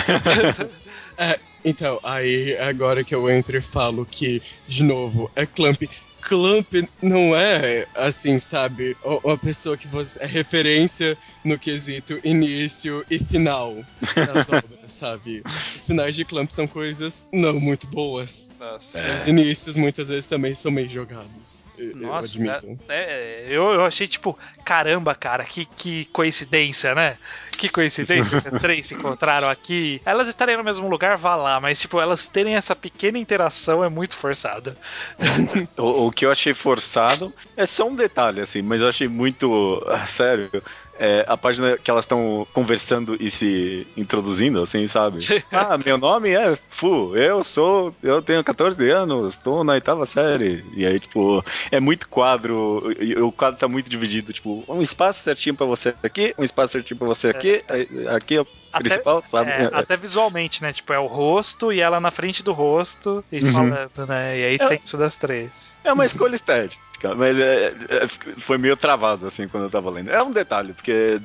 [1.18, 5.82] É, então, aí agora que eu entro e falo que, de novo, é Clamp.
[6.22, 13.18] Clamp não é, assim, sabe, uma pessoa que você é referência no quesito início e
[13.18, 13.76] final
[14.14, 15.42] das obras, sabe?
[15.74, 18.50] Os finais de Clamp são coisas não muito boas.
[18.58, 18.98] Nossa.
[18.98, 19.14] É.
[19.14, 21.64] Os inícios muitas vezes também são meio jogados.
[21.76, 22.78] Eu, eu Nossa, admito.
[22.88, 27.16] É, eu, eu achei tipo, caramba, cara, que, que coincidência, né?
[27.56, 30.00] Que coincidência que as três se encontraram aqui.
[30.04, 33.88] Elas estarem no mesmo lugar, vá lá, mas tipo, elas terem essa pequena interação é
[33.88, 34.74] muito forçado.
[35.76, 39.82] O, o que eu achei forçado é só um detalhe, assim, mas eu achei muito.
[39.86, 40.50] ah, sério.
[40.98, 45.18] É, a página que elas estão conversando e se introduzindo, assim, sabe?
[45.50, 47.94] Ah, meu nome é Fu, eu sou.
[48.02, 50.64] Eu tenho 14 anos, tô na oitava série.
[50.74, 55.22] E aí, tipo, é muito quadro, e o quadro tá muito dividido, tipo, um espaço
[55.22, 57.64] certinho pra você aqui, um espaço certinho pra você aqui,
[58.08, 58.46] aqui é o
[58.82, 59.50] Até- principal, sabe?
[59.50, 60.72] É, até visualmente, né?
[60.72, 63.52] Tipo, é o rosto e ela na frente do rosto e Uhum.
[63.52, 64.38] falando, né?
[64.38, 64.66] E aí É.
[64.68, 65.72] tem isso das três.
[65.84, 68.06] É uma escolha estética, mas é- é-
[68.38, 70.10] foi meio travado, assim, quando eu tava lendo.
[70.12, 71.20] É um detalhe, porque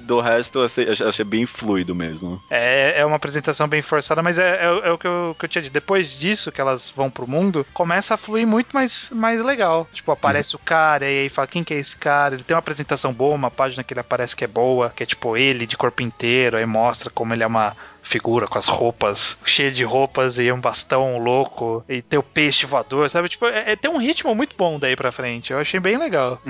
[0.00, 2.42] do resto eu achei, achei bem fluido mesmo.
[2.48, 5.48] É, é uma apresentação bem forçada, mas é, é- é o que eu, que eu
[5.50, 5.72] tinha dito.
[5.74, 9.86] Depois disso, que elas vão pro mundo, começa a fluir muito mais, mais legal.
[9.92, 12.34] Tipo, aparece o cara e aí fala quem que é esse cara.
[12.34, 15.06] Ele tem uma apresentação boa, uma página que ele aparece que é boa, que é
[15.06, 19.38] tipo ele de corpo inteiro, aí mostra como ele é uma figura com as roupas,
[19.44, 23.28] cheia de roupas e um bastão louco, e tem o peixe voador, sabe?
[23.28, 25.52] Tipo, é, é- tem um ritmo muito bom daí pra frente.
[25.52, 26.40] Eu achei bem legal.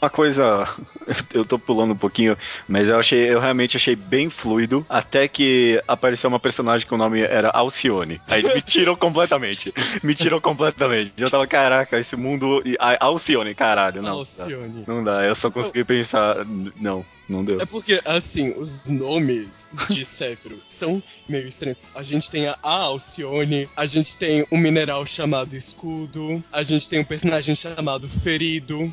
[0.00, 0.68] Uma coisa,
[1.34, 2.36] eu tô pulando um pouquinho,
[2.68, 6.98] mas eu achei, eu realmente achei bem fluido, até que apareceu uma personagem que o
[6.98, 8.20] nome era Alcione.
[8.28, 9.72] Aí me tirou completamente.
[10.02, 11.12] Me tirou completamente.
[11.18, 12.62] Eu tava, caraca, esse mundo.
[12.64, 14.12] e- Alcione, caralho, não.
[14.18, 14.84] Alcione.
[14.86, 16.44] Não dá, eu só consegui pensar.
[16.76, 17.60] Não, não deu.
[17.60, 20.97] É porque, assim, os nomes de Séfiro são
[21.28, 21.80] meio estranhos.
[21.94, 27.00] A gente tem a Alcione, a gente tem um mineral chamado Escudo, a gente tem
[27.00, 28.92] um personagem chamado Ferido.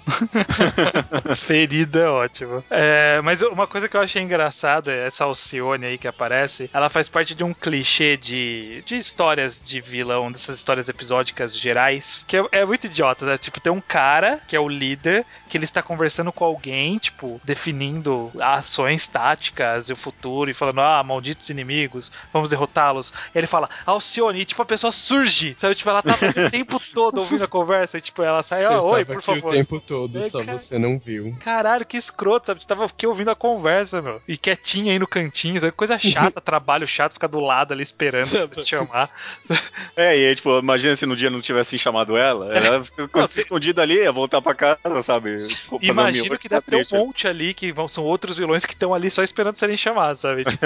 [1.35, 2.63] Ferida é ótimo.
[2.69, 6.69] É, mas uma coisa que eu achei engraçado é essa Alcione aí que aparece.
[6.73, 12.23] Ela faz parte de um clichê de, de histórias de vilão, dessas histórias episódicas gerais,
[12.27, 13.37] que é, é muito idiota, né?
[13.37, 17.39] Tipo, tem um cara que é o líder, que ele está conversando com alguém, tipo,
[17.43, 21.94] definindo ações táticas e o futuro, e falando, ah, malditos inimigos,
[22.33, 23.11] vamos derrotá-los.
[23.33, 25.75] Ele fala, Alcione, e tipo, a pessoa surge, sabe?
[25.75, 28.81] Tipo, ela tava o tempo todo ouvindo a conversa, e tipo, ela sai, Você ah,
[28.81, 29.49] oi, por aqui favor.
[29.51, 30.57] o tempo todo, É, só cara.
[30.57, 31.35] você não viu.
[31.39, 32.61] Caralho, que escroto, sabe?
[32.61, 34.21] Você tava aqui ouvindo a conversa, meu.
[34.27, 35.71] E quietinha aí no cantinho, sabe?
[35.73, 39.09] Coisa chata, trabalho chato, ficar do lado ali esperando pra te chamar.
[39.95, 43.27] É, e aí, tipo, imagina se no dia não tivessem chamado ela, ela ficou Não,
[43.27, 45.37] você- escondida ali, ia voltar pra casa, sabe?
[45.81, 48.93] Imagino miojo, que deve ter um monte ali que vão, são outros vilões que estão
[48.93, 50.43] ali só esperando serem chamados, sabe?
[50.43, 50.65] Tipo,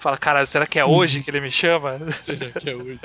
[0.00, 1.98] fala, cara, será que é hoje que ele me chama?
[2.10, 3.00] Será que é hoje?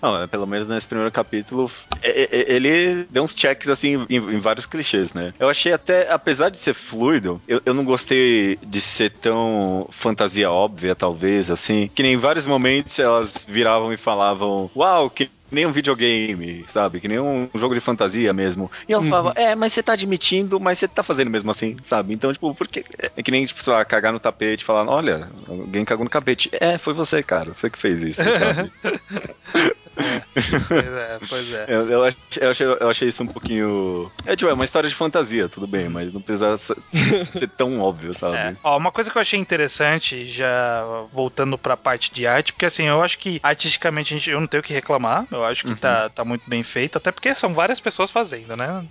[0.00, 1.70] Não, é, pelo menos nesse primeiro capítulo,
[2.02, 5.32] é- é- ele deu uns checks assim em, vários clichês, né?
[5.38, 10.50] Eu achei até, apesar de ser fluido, eu, eu não gostei de ser tão fantasia
[10.50, 11.90] óbvia, talvez, assim.
[11.94, 15.30] Que nem em vários momentos elas viravam e falavam: Uau, que.
[15.50, 17.00] Nem um videogame, sabe?
[17.00, 18.70] Que nem um jogo de fantasia mesmo.
[18.88, 19.08] E ela Uhum.
[19.08, 22.14] falava, é, mas você tá admitindo, mas você tá fazendo mesmo assim, sabe?
[22.14, 22.84] Então, tipo, porque.
[23.16, 26.10] É que nem, tipo, sei lá, cagar no tapete e falar, olha, alguém cagou no
[26.10, 26.50] tapete.
[26.52, 27.52] É, foi você, cara.
[27.54, 28.70] Você que fez isso, sabe?
[30.68, 31.64] Pois é, pois é.
[31.68, 34.10] Eu, eu, ach- eu achei, eu achei isso um pouquinho.
[34.26, 38.12] É tipo, é uma história de fantasia, tudo bem, mas não precisa ser, tão óbvio,
[38.14, 38.36] sabe?
[38.36, 38.56] É.
[38.62, 42.86] Ó, uma coisa que eu achei interessante, já voltando pra parte de arte, porque assim,
[42.86, 45.70] eu acho que artisticamente a gente, eu não tenho o que reclamar, eu acho que
[45.70, 45.76] Uhum.
[45.76, 48.84] tá, tá muito bem feito, até porque são várias pessoas fazendo, né?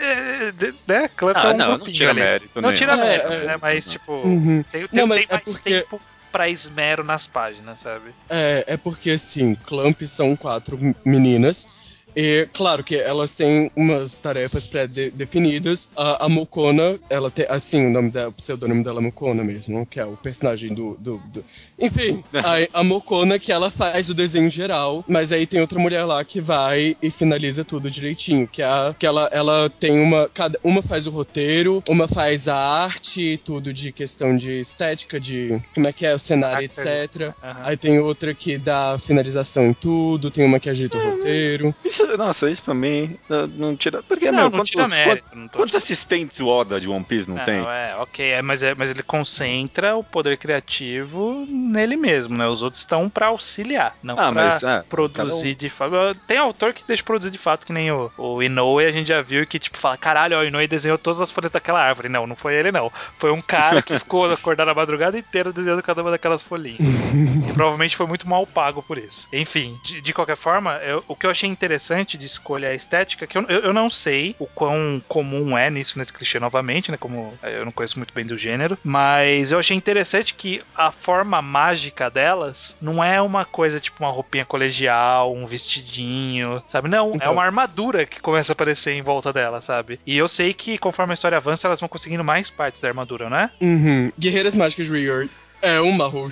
[0.00, 1.08] É, de- né?
[1.16, 2.20] Clamp Ah, é um não, não tira ali.
[2.20, 3.44] mérito, Não tira É, mérito, é.
[3.46, 3.56] né?
[3.60, 4.62] Mas, tipo, Uhum.
[4.64, 6.00] tem, tem, Não, mas tem é mais porque- tempo
[6.32, 8.14] pra esmero nas páginas, sabe?
[8.30, 11.85] É, é porque, assim, Clamp são quatro meninas.
[12.16, 15.88] E, claro que elas têm umas tarefas pré-definidas.
[15.96, 19.84] A, a Mokona, ela tem, assim, o nome dela, o pseudônimo dela é Mokona mesmo,
[19.84, 20.96] que é o personagem do...
[20.98, 21.44] do, do-
[21.78, 26.04] Enfim, a, a Mokona que ela faz o desenho geral, mas aí tem outra mulher
[26.04, 30.28] lá que vai e finaliza tudo direitinho, que é a, que ela, ela tem uma...
[30.32, 35.60] Cada, uma faz o roteiro, uma faz a arte, tudo de questão de estética, de
[35.74, 37.34] como é que é o cenário, etc.
[37.42, 41.74] Aí tem outra que dá finalização em tudo, tem uma que ajeita o roteiro.
[41.84, 44.02] Isso, nossa, isso pra mim não, não tira.
[44.02, 45.28] Porque, Não, meu, não quantos, tira mérito.
[45.30, 47.58] quantos, quantos assistentes o Oda de One Piece não, Não, tem?
[47.60, 52.46] é, ok, é, mas, é, mas ele concentra o poder criativo nele mesmo, né?
[52.46, 55.92] Os outros estão pra auxiliar, não Ah, pra mas, é, produzir de fato.
[56.26, 59.22] Tem autor que deixa produzir de fato, que nem o, o Inoue, a gente já
[59.22, 62.08] viu que, tipo, fala, caralho, ó, o Inoue desenhou todas as folhas daquela árvore.
[62.08, 62.90] Não, não foi ele, não.
[63.18, 66.78] Foi um cara que ficou acordado a madrugada inteira desenhando cada uma daquelas folhinhas.
[67.48, 69.28] e provavelmente foi muito mal pago por isso.
[69.32, 73.26] Enfim, de, de qualquer forma, eu- o que eu achei interessante interessante de escolha estética,
[73.26, 76.96] que eu, eu, eu não sei o quão comum é nisso, nesse clichê novamente, né?
[76.96, 81.40] Como eu não conheço muito bem do gênero, mas eu achei interessante que a forma
[81.42, 86.88] mágica delas não é uma coisa tipo uma roupinha colegial, um vestidinho, sabe?
[86.88, 89.98] Não, é Então, uma armadura que começa a aparecer em volta dela, sabe?
[90.06, 93.28] E eu sei que conforme a história avança, elas vão conseguindo mais partes da armadura,
[93.30, 93.50] não é?
[93.60, 94.12] Uhum.
[94.18, 95.28] Guerreiras Mágicas Rear
[95.62, 96.28] é um Mahou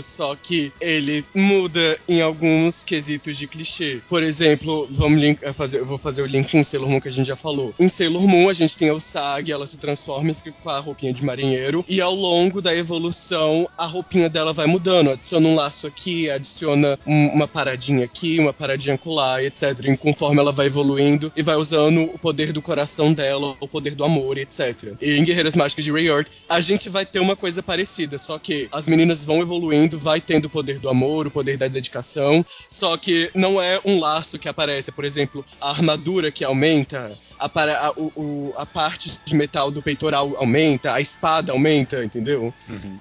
[0.00, 4.00] só que ele muda em alguns quesitos de clichê.
[4.08, 7.08] Por exemplo, vamos link, eh, fazer, eu vou fazer o link com Sailor Moon que
[7.08, 7.74] a gente já falou.
[7.78, 10.78] Em Sailor Moon, a gente tem a Usagi, ela se transforma e fica com a
[10.78, 11.84] roupinha de marinheiro.
[11.88, 15.10] E ao longo da evolução, a roupinha dela vai mudando.
[15.10, 19.78] Adiciona um laço aqui, adiciona um- uma paradinha aqui, uma paradinha colar, etc.
[19.84, 23.94] E conforme ela vai evoluindo e vai usando o poder do coração dela, o poder
[23.94, 24.94] do amor, etc.
[25.00, 28.61] E em Guerreiras Mágicas de Rayard, a gente vai ter uma coisa parecida, só que
[28.70, 32.96] as meninas vão evoluindo, vai tendo o poder do amor, o poder da dedicação, só
[32.96, 37.78] que não é um laço que aparece, por exemplo, a armadura que aumenta, a, para-
[37.78, 42.52] a- o- a parte de metal do peitoral aumenta, a espada aumenta, entendeu?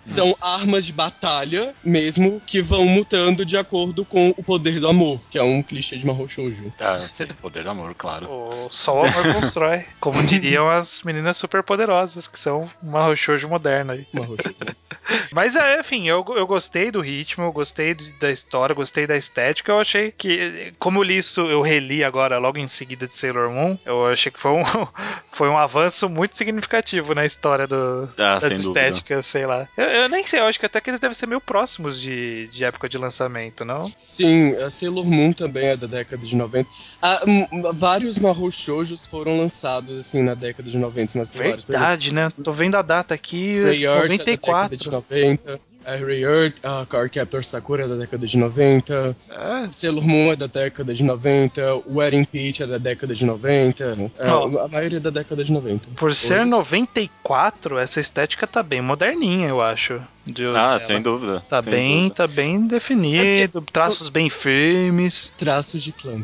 [0.03, 5.19] São armas de batalha mesmo que vão mutando de acordo com o poder do amor,
[5.29, 6.73] que é um clichê de Mahou Shoujo.
[6.79, 8.27] Ah, sim, poder do amor, claro.
[8.29, 9.85] O só o amor constrói.
[9.99, 14.05] Como diriam as meninas super poderosas, que são uma shoujo moderna aí.
[14.13, 14.55] Mahou Shoujo.
[15.31, 19.71] Mas, é, enfim, eu, eu gostei do ritmo, eu gostei da história, gostei da estética.
[19.71, 23.49] Eu achei que, como eu li isso, eu reli agora, logo em seguida de Sailor
[23.49, 24.63] Moon, eu achei que foi um,
[25.31, 29.67] foi um avanço muito significativo na história do, Ah, das estéticas, sei lá.
[29.77, 32.47] Eu, eu nem sei, eu acho que até que eles devem ser meio próximos de,
[32.47, 33.83] de época de lançamento, não?
[33.95, 36.69] Sim, a Sailor Moon também é da década de 90.
[37.01, 41.63] Ah, hum, vários Mahou Shoujos foram lançados, assim, na década de 90, mas por vários.
[41.63, 42.31] Por exemplo, Verdade, né?
[42.43, 44.77] Tô vendo a data aqui, Ray Art é da década 94.
[44.77, 45.40] de 90.
[45.83, 49.15] A Ray Art, a Card Captor Sakura é da década de 90.
[49.31, 51.61] É, Sailor Moon é da década de 90.
[51.89, 53.83] Wedding Peach é da década de 90.
[54.19, 54.59] É, Ó.
[54.63, 55.89] A maioria é da década de 90.
[55.95, 59.99] Por ser Hoje- 94, essa estética tá bem moderninha, eu acho.
[60.25, 60.83] De- Ah, delas.
[60.83, 61.43] sem dúvida.
[61.49, 62.15] Tá sem bem, dúvida.
[62.15, 65.33] tá bem definido, traços bem firmes.
[65.37, 66.21] Traços de clã.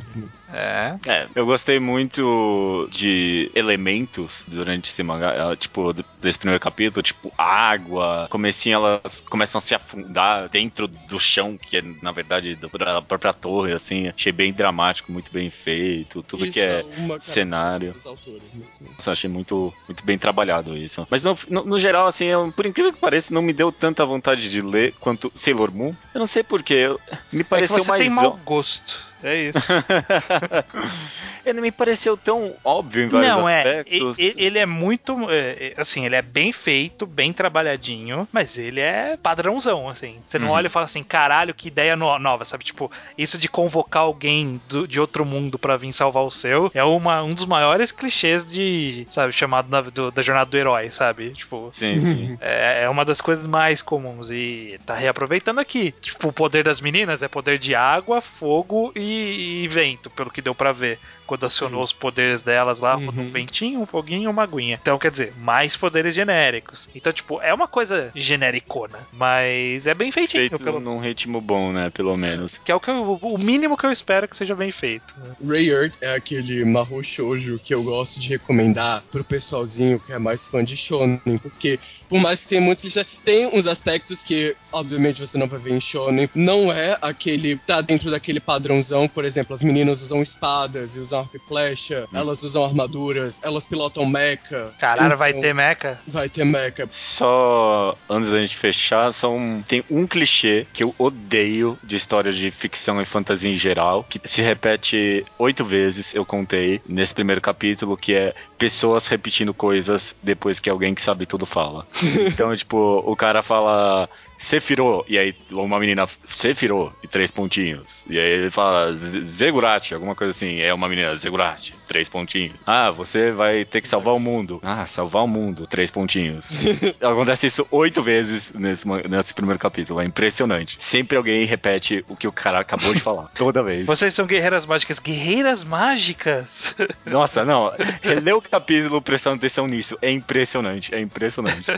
[0.54, 0.96] É.
[1.06, 8.28] É, eu gostei muito de elementos durante esse mangá, tipo, desse primeiro capítulo, tipo, água,
[8.30, 13.34] comecinho elas começam a se afundar dentro do chão, que é, na verdade, da própria
[13.34, 16.86] torre, assim, achei bem dramático, muito bem feito, tudo Isso que é...
[16.98, 17.94] uma cenário.
[18.06, 18.68] autores mesmo.
[18.96, 21.06] Nossa, achei muito, muito bem trabalhado isso.
[21.10, 24.06] Mas no, no, no geral, assim, eu- por incrível que pareça, não me deu tanta
[24.06, 25.94] vontade de ler quanto Sailor Moon.
[26.14, 26.90] Eu não sei porquê,
[27.32, 28.04] me É que pareceu você mais...
[28.04, 29.07] tem mau gosto.
[29.24, 29.60] É isso.
[31.46, 33.58] Ele me pareceu tão óbvio em vários Não, é.
[33.60, 34.20] aspectos.
[34.20, 35.16] e- e- Ele é muito.
[35.30, 40.18] é, é, Assim, ele é bem feito, bem trabalhadinho, mas ele é padrãozão, assim.
[40.26, 40.54] Você não Uhum.
[40.54, 42.64] olha e fala assim, caralho, que ideia no- nova, sabe?
[42.66, 46.84] Tipo, isso de convocar alguém do- de outro mundo pra vir salvar o seu é
[46.84, 51.30] uma, um dos maiores clichês de, sabe, chamado da, do- da jornada do herói, sabe?
[51.32, 52.38] Tipo, Sim, sim.
[52.42, 55.94] é, é uma das coisas mais comuns e tá reaproveitando aqui.
[56.02, 60.42] Tipo, o poder das meninas é poder de água, fogo e, e vento, pelo que
[60.42, 61.00] deu pra ver.
[61.28, 63.10] Quando acionou os poderes delas lá, Uhum.
[63.10, 64.80] um ventinho, um foguinho e uma aguinha.
[64.82, 66.88] Então, quer dizer, mais poderes genéricos.
[66.96, 70.80] Então, tipo, é uma coisa genericona, mas é bem feitinho, Feito pelo...
[70.80, 71.90] num ritmo bom, né?
[71.90, 72.58] Pelo menos.
[72.64, 75.14] que é o, que eu- o mínimo que eu espero que seja bem feito.
[75.20, 75.36] né?
[75.46, 80.48] Rayard é aquele Mahou Shoujo que eu gosto de recomendar pro pessoalzinho que é mais
[80.48, 85.20] fã de shonen, porque por mais que tenha muitos clichês, tem uns aspectos que obviamente
[85.20, 89.54] você não vai ver em shonen, não é aquele tá dentro daquele padrãozão, por exemplo,
[89.54, 94.74] as meninas usam espadas e usam arco e flecha, elas usam armaduras, elas pilotam mecha.
[94.80, 96.00] Caralho, vai Então, ter mecha?
[96.08, 96.88] vai ter mecha.
[96.92, 102.36] Só antes da gente fechar, só um, tem um clichê que eu odeio de histórias
[102.36, 107.42] de ficção e fantasia em geral, que se repete oito vezes, eu contei, nesse primeiro
[107.42, 111.86] capítulo, que é pessoas repetindo coisas depois que alguém que sabe tudo fala.
[112.38, 114.08] Então, tipo, o cara fala.
[114.38, 118.04] Sefirô, e aí uma menina, Sefirô, e três pontinhos.
[118.10, 120.60] E aí ele fala Z- Zegurati, alguma coisa assim.
[120.60, 122.56] É uma menina, Zegurati, três pontinhos.
[122.66, 124.60] Ah, você vai ter que salvar o mundo.
[124.64, 126.50] Ah, salvar o mundo, três pontinhos.
[127.02, 130.78] Acontece isso oito vezes nesse, nesse primeiro capítulo, é impressionante.
[130.80, 133.86] Sempre alguém repete o que o cara acabou de falar, toda vez.
[133.86, 135.00] Vocês são guerreiras mágicas.
[135.00, 136.76] Guerreiras mágicas?
[137.06, 137.72] Nossa, não,
[138.02, 141.72] reler o capítulo prestando atenção nisso é impressionante, é impressionante.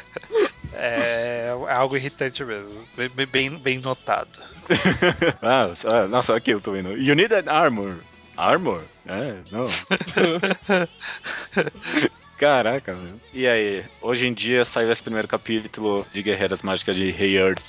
[0.81, 2.87] É, é algo irritante mesmo.
[2.95, 4.41] Bem, bem, bem notado.
[5.41, 6.97] ah, só- nossa, aqui eu tô vendo.
[6.97, 7.95] You need an armor.
[8.37, 8.81] Armor?
[9.05, 9.67] É, não.
[12.39, 13.19] Caraca, meu.
[13.33, 17.59] E aí, hoje em dia saiu esse primeiro capítulo de Guerreiras Mágicas de Rei Earth.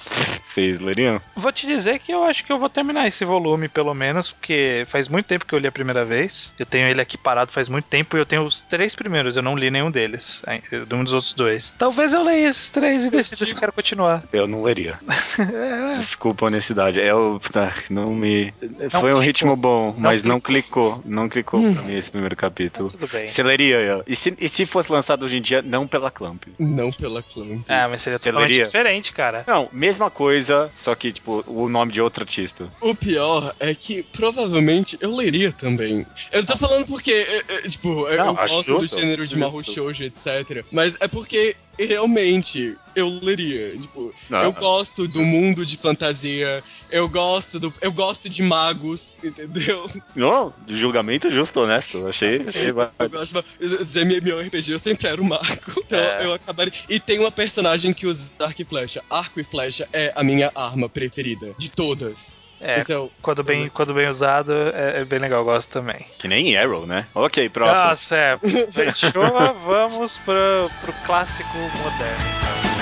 [0.45, 1.21] Vocês leriam?
[1.35, 4.85] Vou te dizer que eu acho que eu vou terminar esse volume, pelo menos, porque
[4.87, 6.55] faz muito tempo que eu li a primeira vez.
[6.57, 9.43] Eu tenho ele aqui parado faz muito tempo e eu tenho os três primeiros, eu
[9.43, 11.75] não li nenhum deles, de um dos outros dois.
[11.77, 14.23] Talvez eu leia esses três e decida se eu quero continuar.
[14.33, 15.01] Eu não leria.
[15.39, 17.01] É, Desculpa a honestidade.
[17.01, 18.53] Eu, tá, não me.
[18.61, 19.19] Foi um clicou.
[19.21, 20.93] ritmo bom, mas não clicou.
[20.95, 21.11] clicou.
[21.11, 22.91] Não clicou pra mim esse primeiro capítulo.
[22.91, 23.27] tudo bem.
[23.29, 24.03] Você leria, eu.
[24.07, 26.45] E se, e se fosse lançado hoje em dia, não pela Clamp?
[26.59, 27.65] Não pela Clamp.
[27.69, 28.67] Ah, mas seria Você totalmente leria?
[28.67, 29.45] diferente, cara.
[29.47, 32.69] Não, mesma coisa, só que, tipo, o nome de outro artista.
[32.81, 36.07] O pior é que provavelmente eu leria também.
[36.33, 39.39] Eu tô falando porque, é, é, tipo, eu- Não, eu gosto do gênero de.
[39.39, 40.65] Mahou Shoujo, etc.
[40.71, 43.77] Mas é porque realmente eu leria.
[43.79, 44.43] Tipo, Não.
[44.43, 47.73] eu gosto do mundo de fantasia, eu gosto do.
[47.81, 49.89] Eu gosto de magos, entendeu?
[50.15, 52.07] Não, julgamento justo, honesto.
[52.07, 52.45] Achei.
[52.49, 55.45] achei Eu gosto de ZMMORPG, eu sempre era o mago.
[55.91, 56.25] Então É.
[56.25, 56.73] eu acabaria.
[56.89, 59.03] E tem uma personagem que usa arco e flecha.
[59.11, 61.53] Arco e flecha é a minha arma preferida.
[61.59, 62.39] De todas.
[62.61, 63.11] É, Então.
[63.23, 66.05] quando bem, quando bem usado, é, é bem legal, eu gosto também.
[66.19, 67.07] Que nem Arrow, né?
[67.15, 67.77] Ok, próximo.
[67.89, 68.39] Nossa, é.
[68.39, 69.23] Fechou,
[69.67, 72.80] vamos pro, pro clássico moderno.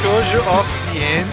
[0.00, 1.32] Shoujo of the End,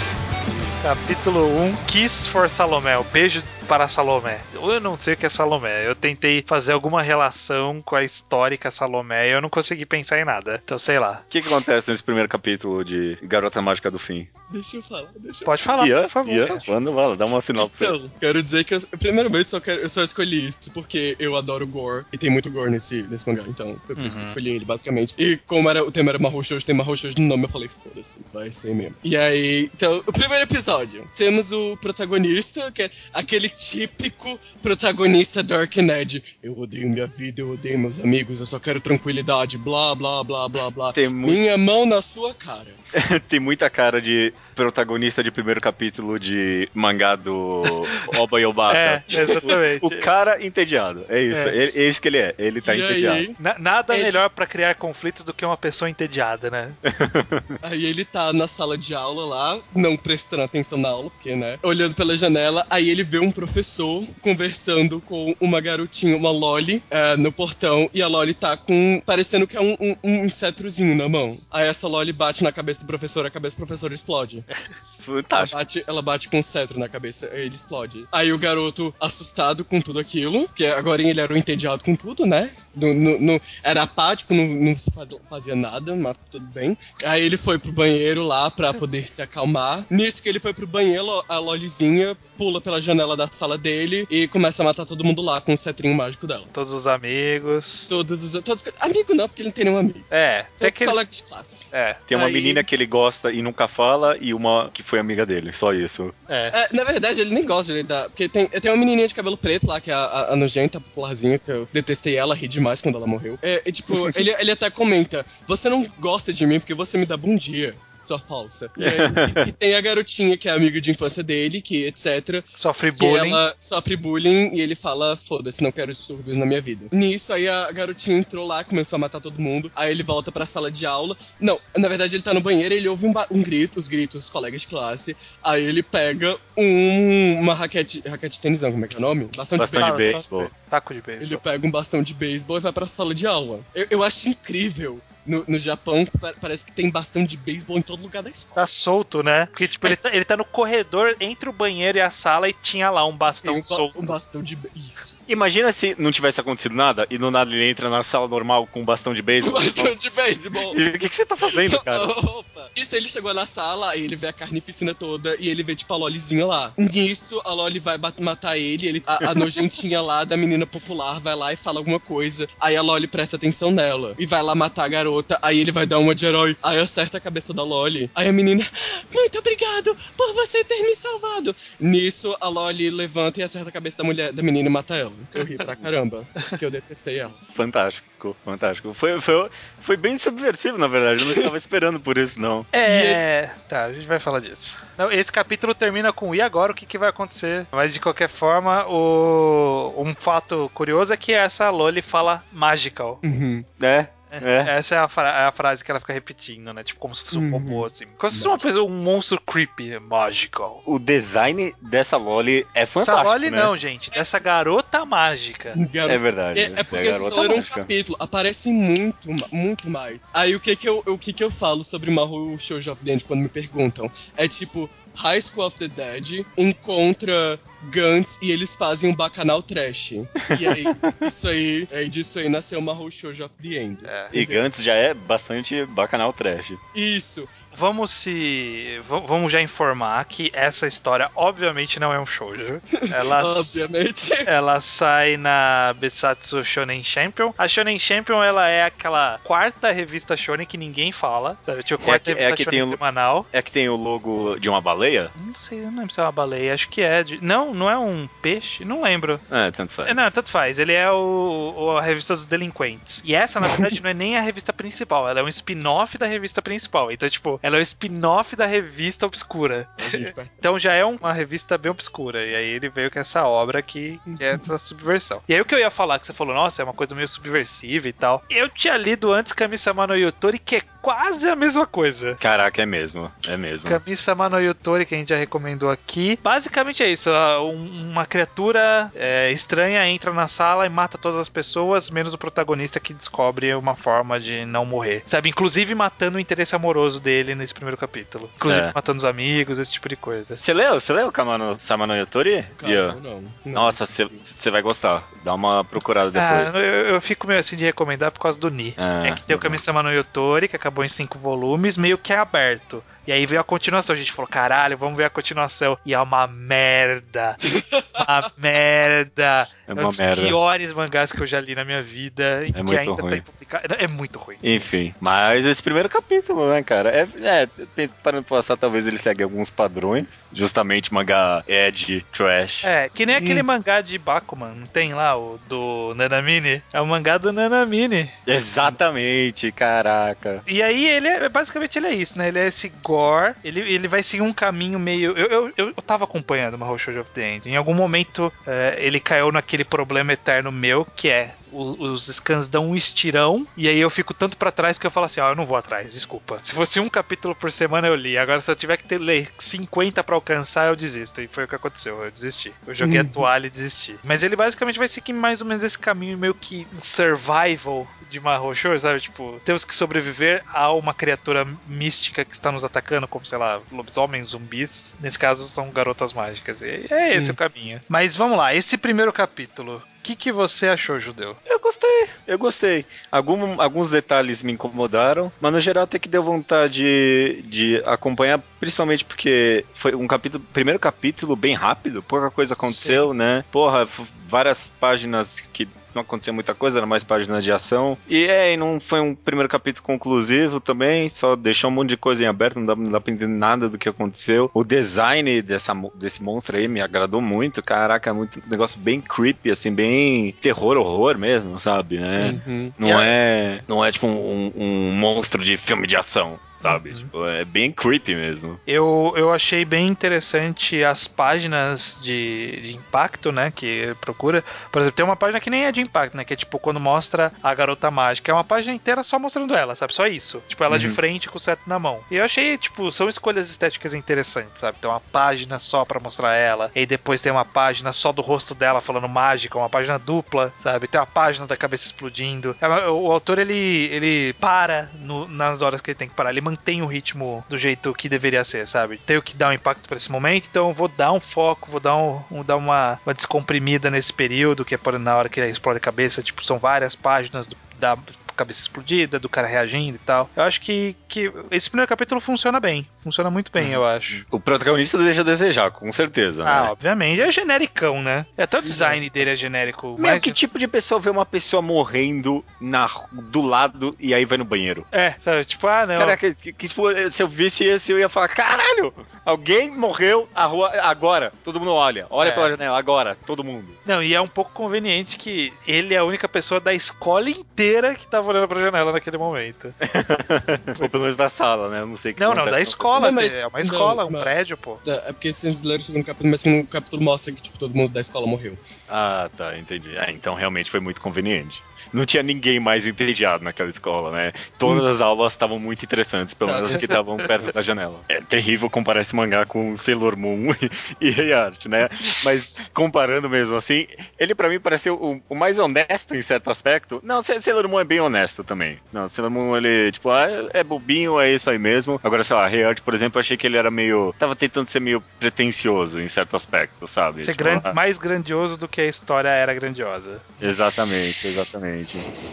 [0.82, 4.39] capítulo 1, Kiss for Salomé, o beijo para Salomé.
[4.53, 8.72] Eu não sei o que é Salomé, eu tentei fazer alguma relação com a histórica
[8.72, 11.24] Salomé e eu não consegui pensar em nada, então sei lá.
[11.26, 14.28] O que, que acontece nesse primeiro capítulo de Garota Mágica do Fim?
[14.51, 16.32] Deixa eu falar, deixa eu Pode falar, Ian, por favor.
[16.32, 17.84] Ian, manda bala, dá uma sinopse.
[17.84, 21.66] Então, quero dizer que eu, primeiramente só quero, eu só escolhi isso porque eu adoro
[21.66, 24.51] gore e tem muito gore nesse, nesse mangá, então foi por isso que eu escolhi
[24.51, 25.16] ele, basicamente.
[25.18, 27.68] E como era, o tema era Mahou Shoujo, tem Mahou Shoujo no nome, eu falei,
[27.68, 28.95] foda-se, vai ser mesmo.
[29.03, 35.76] E aí, então, o primeiro episódio, temos o protagonista, que é aquele típico protagonista Dark
[35.78, 36.24] Ned.
[36.43, 40.49] Eu odeio minha vida, eu odeio meus amigos, eu só quero tranquilidade, blá, blá, blá,
[40.49, 40.93] blá, blá.
[40.93, 42.74] Tem Minha mão na sua cara.
[43.28, 47.62] Tem muita cara de protagonista de primeiro capítulo de mangá do
[48.18, 48.78] Oba Yobata.
[48.78, 49.86] É, exatamente.
[49.86, 51.06] O cara entediado.
[51.10, 51.41] É isso.
[51.47, 51.58] É.
[51.58, 52.34] É, é isso que ele é.
[52.38, 53.18] Ele tá e entediado.
[53.18, 56.72] aí, Na- nada Ele- melhor pra criar conflitos do que uma pessoa entediada, né?
[57.62, 61.58] Aí ele tá na sala de aula lá, não prestando atenção na aula, porque, né?
[61.64, 67.18] Olhando pela janela, aí ele vê um professor conversando com uma garotinha, uma Loli, eh,
[67.18, 69.01] no portão, e a Loli tá com.
[69.06, 71.36] parecendo que é um, um, um cetrozinho na mão.
[71.51, 74.43] Aí essa Loli bate na cabeça do professor, a cabeça do professor explode.
[74.47, 75.57] Ela Fantástico.
[75.59, 78.07] bate, ela bate com um cetro na cabeça, aí ele explode.
[78.11, 82.25] Aí o garoto, assustado com tudo aquilo, que agora ele era um entediado com tudo,
[82.25, 82.49] né?
[82.75, 86.75] No, no- no- era apático, não, não fa- fazia nada, mas tudo bem.
[87.05, 89.85] Aí ele foi pro banheiro lá pra poder se acalmar.
[89.91, 94.27] Nisso que ele foi pro banheiro, a Lolizinha pula pela janela da sala dele e
[94.27, 96.45] começa a matar todo mundo lá com o cetrinho mágico dela.
[96.51, 97.85] Todos os amigos.
[97.87, 98.41] Todos os.
[98.43, 100.03] Todos, amigo não, porque ele não tem nenhum amigo.
[100.09, 100.89] É, tem Todos aquele...
[100.89, 101.67] colegas de classe.
[101.71, 104.99] É, Tem uma Aí- menina que ele gosta e nunca fala e uma que foi
[104.99, 105.51] amiga dele.
[105.53, 106.13] Só isso.
[106.27, 106.51] é.
[106.53, 108.03] É, na verdade, ele nem gosta de da.
[108.09, 110.79] Porque tem, tem uma menininha de cabelo preto lá, que é a, a, a nojenta,
[110.79, 113.38] popularzinha, que eu detestei ela, ri demais quando ela morreu.
[113.41, 117.05] É, e, tipo, ele, ele até comenta: Você não gosta de mim porque você me
[117.05, 117.75] dá bom dia.
[118.06, 118.70] Sua falsa.
[118.78, 118.97] E, aí,
[119.45, 122.43] e- e tem a garotinha que é amiga de infância dele, que etc.
[122.45, 123.30] Sofre que bullying.
[123.32, 126.88] Ela sofre bullying e ele fala: Foda-se, não quero distúrbios na minha vida.
[126.91, 129.72] Nisso, aí a garotinha entrou lá, começou a matar todo mundo.
[129.76, 131.16] Aí ele volta pra sala de aula.
[131.39, 134.30] Não, na verdade, ele tá no banheiro ele ouve um, um grito, os gritos dos
[134.30, 135.16] colegas de classe.
[135.43, 138.03] Aí ele pega um, uma raquete.
[138.08, 139.30] Raquete de tênis, não, como é que é o nome?
[139.36, 139.97] Bastão de Bastão beisebol.
[139.97, 140.49] de beisebol.
[140.70, 141.28] Taco de beisebol.
[141.28, 143.60] Ele pega um bastão de beisebol e vai pra sala de aula.
[143.74, 144.99] Eu, eu acho incrível.
[145.28, 148.55] No, no Japão, pa- parece que tem bastão de beisebol em todo lugar da escola.
[148.55, 149.45] Tá solto, né?
[149.47, 152.53] Porque, tipo, ele tá, ele tá no corredor entre o banheiro e a sala e
[152.53, 153.99] tinha lá um bastão um, ba- solto.
[153.99, 155.15] um bastão de Isso.
[155.27, 158.81] Imagina se não tivesse acontecido nada e do nada ele entra na sala normal com
[158.81, 159.59] um bastão de Um beisebol.
[159.61, 160.77] bastão de beisebol.
[160.77, 162.03] E o que, que você tá fazendo, cara?
[162.05, 162.69] Opa.
[162.75, 165.91] Isso, ele chegou na sala, aí ele vê a carnificina toda e ele vê, tipo,
[165.93, 166.73] a Lolizinha lá.
[166.77, 171.35] Nisso, a Loli vai matar ele, ele a, a nojentinha lá da menina popular vai
[171.35, 172.47] lá e fala alguma coisa.
[172.59, 175.39] Aí a Loli presta atenção nela e vai lá matar a garota.
[175.41, 176.55] Aí ele vai dar uma de herói.
[176.61, 178.09] Aí acerta a cabeça da Loli Loli.
[178.15, 178.65] Aí a menina,
[179.13, 181.55] muito obrigado por você ter me salvado.
[181.79, 185.13] Nisso, a Loli levanta e acerta a cabeça da mulher, da menina e mata ela.
[185.33, 187.33] Eu ri pra caramba, porque eu detestei ela.
[187.55, 188.93] Fantástico, fantástico.
[188.93, 191.21] Foi, foi, foi bem subversivo, na verdade.
[191.21, 192.65] Eu não estava esperando por isso, não.
[192.71, 194.83] É, tá, a gente vai falar disso.
[194.97, 197.67] Não, esse capítulo termina com e agora o que, que vai acontecer?
[197.71, 199.93] Mas de qualquer forma, o...
[199.97, 203.19] um fato curioso é que essa Loli fala magical.
[203.23, 203.63] Uhum.
[203.81, 204.07] É,
[204.43, 204.77] é.
[204.77, 206.83] Essa é a, fra- a frase que ela fica repetindo, né?
[206.83, 207.51] Tipo, como se fosse um Uhum.
[207.51, 208.05] robô, assim.
[208.17, 210.81] Como se fosse uma coisa, um monstro creepy, magical.
[210.86, 213.61] O design dessa Loli é Essa fantástico, Loli né?
[213.63, 214.09] não, gente.
[214.11, 215.73] Dessa garota mágica.
[215.91, 216.59] Garota- É verdade.
[216.59, 220.27] É, é porque garota só leram um capítulo, aparece muito, muito mais.
[220.33, 223.11] Aí o que que eu, o que que eu falo sobre Mahou Shoujo of the
[223.13, 224.09] End quando me perguntam?
[224.38, 227.59] É tipo, High School of the Dead encontra
[227.89, 230.11] Gantz e eles fazem um bacanal trash.
[230.59, 230.84] E aí,
[231.22, 233.99] isso aí, aí disso aí nasceu Mahou Shoujo of the End.
[234.03, 234.30] É.
[234.34, 236.74] E Gantz já é bastante bacanal trash.
[236.95, 237.47] Isso.
[237.78, 238.99] Vamos se.
[239.07, 242.82] Vamos já informar que essa história, obviamente, não é um shoujo.
[243.13, 244.32] Ela, Obviamente.
[244.47, 247.53] ela sai na Besatsu Shonen Champion.
[247.57, 251.57] A Shonen Champion, ela é aquela quarta revista Shonen que ninguém fala.
[251.63, 251.84] Sabe?
[251.84, 253.45] Tipo, É a quarta que- é a que Shonen tem o- semanal.
[253.51, 255.32] É que tem o logo de uma baleia?
[255.36, 256.73] Não sei, eu não lembro se é uma baleia.
[256.73, 257.23] Acho que é.
[257.23, 258.84] de- Não, não é um peixe?
[258.86, 259.39] Não lembro.
[259.51, 260.09] É, tanto faz.
[260.09, 260.80] É, Não, tanto faz.
[260.80, 263.21] Ele é o, o- a revista dos delinquentes.
[263.26, 265.28] E essa, na verdade, não é nem a revista principal.
[265.30, 267.11] Ela é um spin-off da revista principal.
[267.11, 269.88] Então, tipo, ela é o spin-off da revista obscura.
[270.59, 272.43] Então já é uma revista bem obscura.
[272.43, 275.41] E aí ele veio com essa obra que que é essa subversão.
[275.47, 277.28] E aí o que eu ia falar, que você falou, nossa, é uma coisa meio
[277.28, 278.43] subversiva e tal.
[278.49, 282.36] Eu tinha lido antes Kami-sama no Yutori, que é quase a mesma coisa.
[282.36, 283.32] Caraca, é mesmo.
[283.47, 283.89] É mesmo.
[283.89, 286.39] Kami-sama no Yutori, que a gente já recomendou aqui.
[286.41, 287.30] Basicamente é isso:
[287.61, 292.99] uma criatura é, estranha entra na sala e mata todas as pessoas, menos o protagonista
[292.99, 295.24] que descobre uma forma de não morrer.
[295.26, 295.49] Sabe?
[295.49, 298.49] Inclusive matando o interesse amoroso dele nesse primeiro capítulo.
[298.56, 298.91] Inclusive É.
[298.93, 300.58] matando os amigos, esse tipo de coisa.
[300.60, 300.99] Você leu?
[300.99, 302.66] Você leu Kamano Sama no Yotori?
[302.78, 303.41] caso, não.
[303.66, 303.72] não.
[303.74, 305.24] Nossa, você vai gostar.
[305.43, 306.76] Dá uma procurada Ah, depois.
[306.76, 308.93] eu, eu fico meio assim de recomendar por causa do Ni.
[308.97, 309.70] Ah, É que tem o tá bom.
[309.70, 313.03] Kami-sama no Yotori, que acabou em cinco volumes, meio que é aberto.
[313.28, 314.13] E aí veio a continuação.
[314.15, 315.97] A gente falou, caralho, vamos ver a continuação.
[316.05, 317.55] E é uma merda.
[318.28, 319.67] uma merda.
[319.88, 320.41] É um uma dos merda.
[320.41, 322.63] piores mangás que eu já li na minha vida.
[322.65, 323.38] E É que muito ainda ruim.
[323.41, 323.95] tá publicado.
[323.97, 324.57] É muito ruim.
[324.63, 327.09] Enfim, mas esse primeiro capítulo, né, cara?
[327.09, 330.47] É, é pra passar, talvez ele segue alguns padrões.
[330.53, 332.84] Justamente mangá edge, trash.
[332.86, 333.65] É, que nem aquele Hum.
[333.65, 336.82] mangá de Bakuman, não tem lá o do Nanamine?
[336.93, 338.30] É o mangá do Nanamine.
[338.45, 340.61] Exatamente, caraca.
[340.67, 342.47] E aí ele é, basicamente ele é isso, né?
[342.49, 345.32] Ele é esse gore, ele, ele vai seguir um caminho meio...
[345.38, 347.70] Eu, eu, eu, eu tava acompanhando uma Shoujo of the End.
[347.70, 352.68] Em algum momento é, ele caiu naquele problema eterno meu, que é o- os scans
[352.68, 355.49] dão um estirão, e aí eu fico tanto pra trás que eu falo assim, ó,
[355.49, 356.59] eu não vou atrás, desculpa.
[356.61, 359.49] Se fosse um capítulo por semana eu li, agora se eu tiver que ter, ler
[359.59, 361.41] 50 pra alcançar, eu desisto.
[361.41, 362.74] E foi o que aconteceu, eu desisti.
[362.86, 363.30] Eu joguei a Uhum.
[363.30, 364.18] toalha e desisti.
[364.24, 368.39] Mas ele basicamente vai seguir mais ou menos esse caminho meio que um survival de
[368.39, 369.20] Mahou sabe?
[369.22, 373.82] Tipo, temos que sobreviver a uma criatura mística que está nos atacando, como, sei lá,
[373.91, 375.16] lobisomens, zumbis.
[375.20, 376.82] Nesse caso, são garotas mágicas.
[376.82, 378.01] E é esse o caminho.
[378.07, 380.01] Mas vamos lá, esse primeiro capítulo.
[380.26, 381.55] O que, que você achou, Judeu?
[381.67, 383.05] Eu gostei, eu gostei.
[383.32, 389.23] Algum- alguns detalhes me incomodaram, mas no geral até que deu vontade de acompanhar, principalmente
[389.23, 393.63] porque foi um capítulo, primeiro capítulo bem rápido, pouca coisa aconteceu, né?
[393.71, 394.07] Porra,
[394.47, 398.18] várias páginas que não acontecia muita coisa, eram mais páginas de ação.
[398.28, 402.18] E é, e não foi um primeiro capítulo conclusivo também, só deixou um monte de
[402.18, 404.70] coisa em aberto, não dá, não dá pra entender nada do que aconteceu.
[404.74, 409.22] O design dessa, desse monstro aí me agradou muito, caraca, é muito um negócio bem
[409.22, 412.61] creepy, assim, bem terror, horror mesmo, sabe, né?
[412.66, 412.91] Uhum.
[412.97, 417.11] Não é, não é tipo um, um monstro de filme de ação, sabe?
[417.11, 417.16] Uhum.
[417.16, 418.80] Tipo, é bem creepy mesmo.
[418.86, 423.72] Eu, eu achei bem interessante as páginas de, de impacto, né?
[423.72, 424.63] Que procura.
[424.91, 426.43] Por exemplo, tem uma página que nem é de impacto, né?
[426.45, 428.51] Que é tipo quando mostra a garota mágica.
[428.51, 430.14] É uma página inteira só mostrando ela, sabe?
[430.14, 430.62] Só isso.
[430.68, 431.14] Tipo, ela de Uhum.
[431.14, 432.22] frente com o cetro na mão.
[432.32, 434.97] E eu achei, tipo, são escolhas estéticas interessantes, sabe?
[434.99, 436.91] Tem uma página só pra mostrar ela.
[436.95, 441.08] E depois tem uma página só do rosto dela falando mágica, uma página dupla, sabe?
[441.08, 442.76] Tem uma página da cabeça explodindo.
[442.82, 443.74] É O autor, ele,
[444.12, 446.49] ele para no- nas horas que ele tem que parar.
[446.51, 449.18] Ele mantém o ritmo do jeito que deveria ser, sabe?
[449.26, 451.99] Tenho que dar um impacto pra esse momento, então eu vou dar um foco, vou
[451.99, 455.70] dar, um, vou dar uma, uma descomprimida nesse período, que é na hora que ele
[455.70, 456.41] explode a cabeça.
[456.43, 458.17] Tipo, são várias páginas do- da
[458.56, 460.49] cabeça explodida, do cara reagindo e tal.
[460.56, 463.08] Eu acho que, que esse primeiro capítulo funciona bem.
[463.24, 464.45] Funciona muito bem, eu acho.
[464.51, 466.64] O protagonista deixa a desejar, com certeza.
[466.64, 466.89] Ah, né?
[466.91, 467.41] obviamente.
[467.41, 468.45] É genericão, né?
[468.58, 470.16] Até o design dele é genérico.
[470.20, 474.45] Meu, mas- que tipo de pessoa vê uma pessoa morrendo na, do lado e aí
[474.45, 475.06] vai no banheiro?
[475.12, 475.66] É, sabe?
[475.66, 476.16] Tipo, ah, não.
[476.18, 480.66] Caraca, que, que, tipo, se eu visse esse, eu ia falar: caralho, alguém morreu a
[480.66, 481.51] rua, agora.
[481.64, 482.28] Todo mundo olha.
[482.30, 482.51] Olha É.
[482.51, 483.38] pela janela, agora.
[483.45, 483.88] Todo mundo.
[484.06, 488.14] Não, e é um pouco conveniente que ele é a única pessoa da escola inteira
[488.16, 489.93] que tava olhando pra janela naquele momento.
[491.01, 492.01] Ou pelo menos da sala, né?
[492.01, 493.27] Eu não sei o que Não, não, da escola.
[493.27, 494.99] Não, mas- é uma não, escola, um mas- prédio, pô.
[495.07, 497.93] É porque vocês leram o segundo capítulo, mas o segundo capítulo mostra que, tipo, todo
[497.95, 498.77] mundo da escola morreu.
[499.09, 500.17] Ah, tá, entendi.
[500.17, 501.81] Ah, então realmente foi muito conveniente.
[502.14, 504.51] Não tinha ninguém mais entediado naquela escola, né?
[504.78, 508.20] Todas as aulas estavam muito interessantes, pelo Tá, menos as que estavam perto da janela.
[508.30, 510.68] É terrível comparar esse mangá com Sailor Moon
[511.20, 512.10] e Rei Art, né?
[512.43, 514.08] Mas comparando mesmo assim,
[514.39, 517.20] ele pra mim pareceu o, o mais honesto em certo aspecto.
[517.24, 518.97] Não, Sa- Sailor Moon é bem honesto também.
[519.12, 522.20] Não, Sailor Moon ele, tipo, ah, é bobinho, é isso aí mesmo.
[522.24, 524.34] Agora, sei lá, Rei Art, por exemplo, eu achei que ele era meio.
[524.38, 527.43] Tava tentando ser meio pretencioso em certo aspecto, sabe?
[527.43, 530.41] Ser Tipo, gran- ah, mais grandioso do que a história era grandiosa.
[530.60, 531.94] Exatamente, exatamente.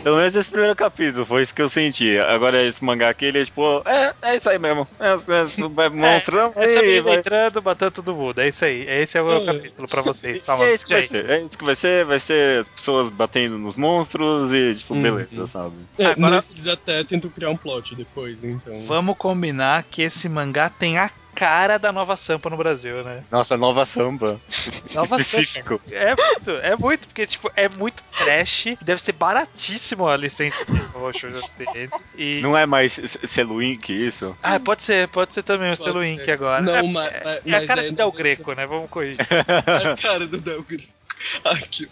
[0.02, 2.16] Pelo menos esse primeiro capítulo, foi isso que eu senti.
[2.18, 4.86] Agora esse mangá aqui, ele é tipo, é, é isso aí mesmo.
[5.00, 7.14] É, é, vai monstrão, Essa aí, menina vai.
[7.16, 8.40] entrando, matando todo mundo.
[8.40, 8.82] É isso aí.
[8.88, 9.44] Esse é o É.
[9.46, 10.40] capítulo pra vocês.
[10.40, 13.10] Toma, é isso que vai ser, é isso que vai ser, vai ser as pessoas
[13.10, 15.02] batendo nos monstros e, tipo, Uhum.
[15.02, 15.74] beleza, sabe?
[15.98, 18.84] É, Agora- nesse eles até tentam criar um plot depois, então.
[18.86, 21.10] Vamos combinar que esse mangá tem a
[21.42, 23.24] cara da nova Sampa no Brasil, né?
[23.30, 24.40] Nossa, nova samba.
[24.94, 25.80] Nova Específico.
[25.84, 25.94] Sampa.
[25.96, 28.66] É muito, é muito, porque, tipo, é muito trash.
[28.80, 31.88] Deve ser baratíssimo a licença de roxo já tem.
[32.16, 32.40] E.
[32.40, 32.92] Não é mais
[33.80, 34.36] que isso?
[34.40, 36.08] Ah, pode ser, pode ser também o Pode selo ser.
[36.12, 36.62] Ink agora.
[36.62, 38.66] Não, é, ma- é, ma- é a mas cara do Del Greco, né?
[38.66, 39.20] Vamos corrigir.
[39.20, 40.82] A cara do Delgro.
[41.44, 41.86] Aqui.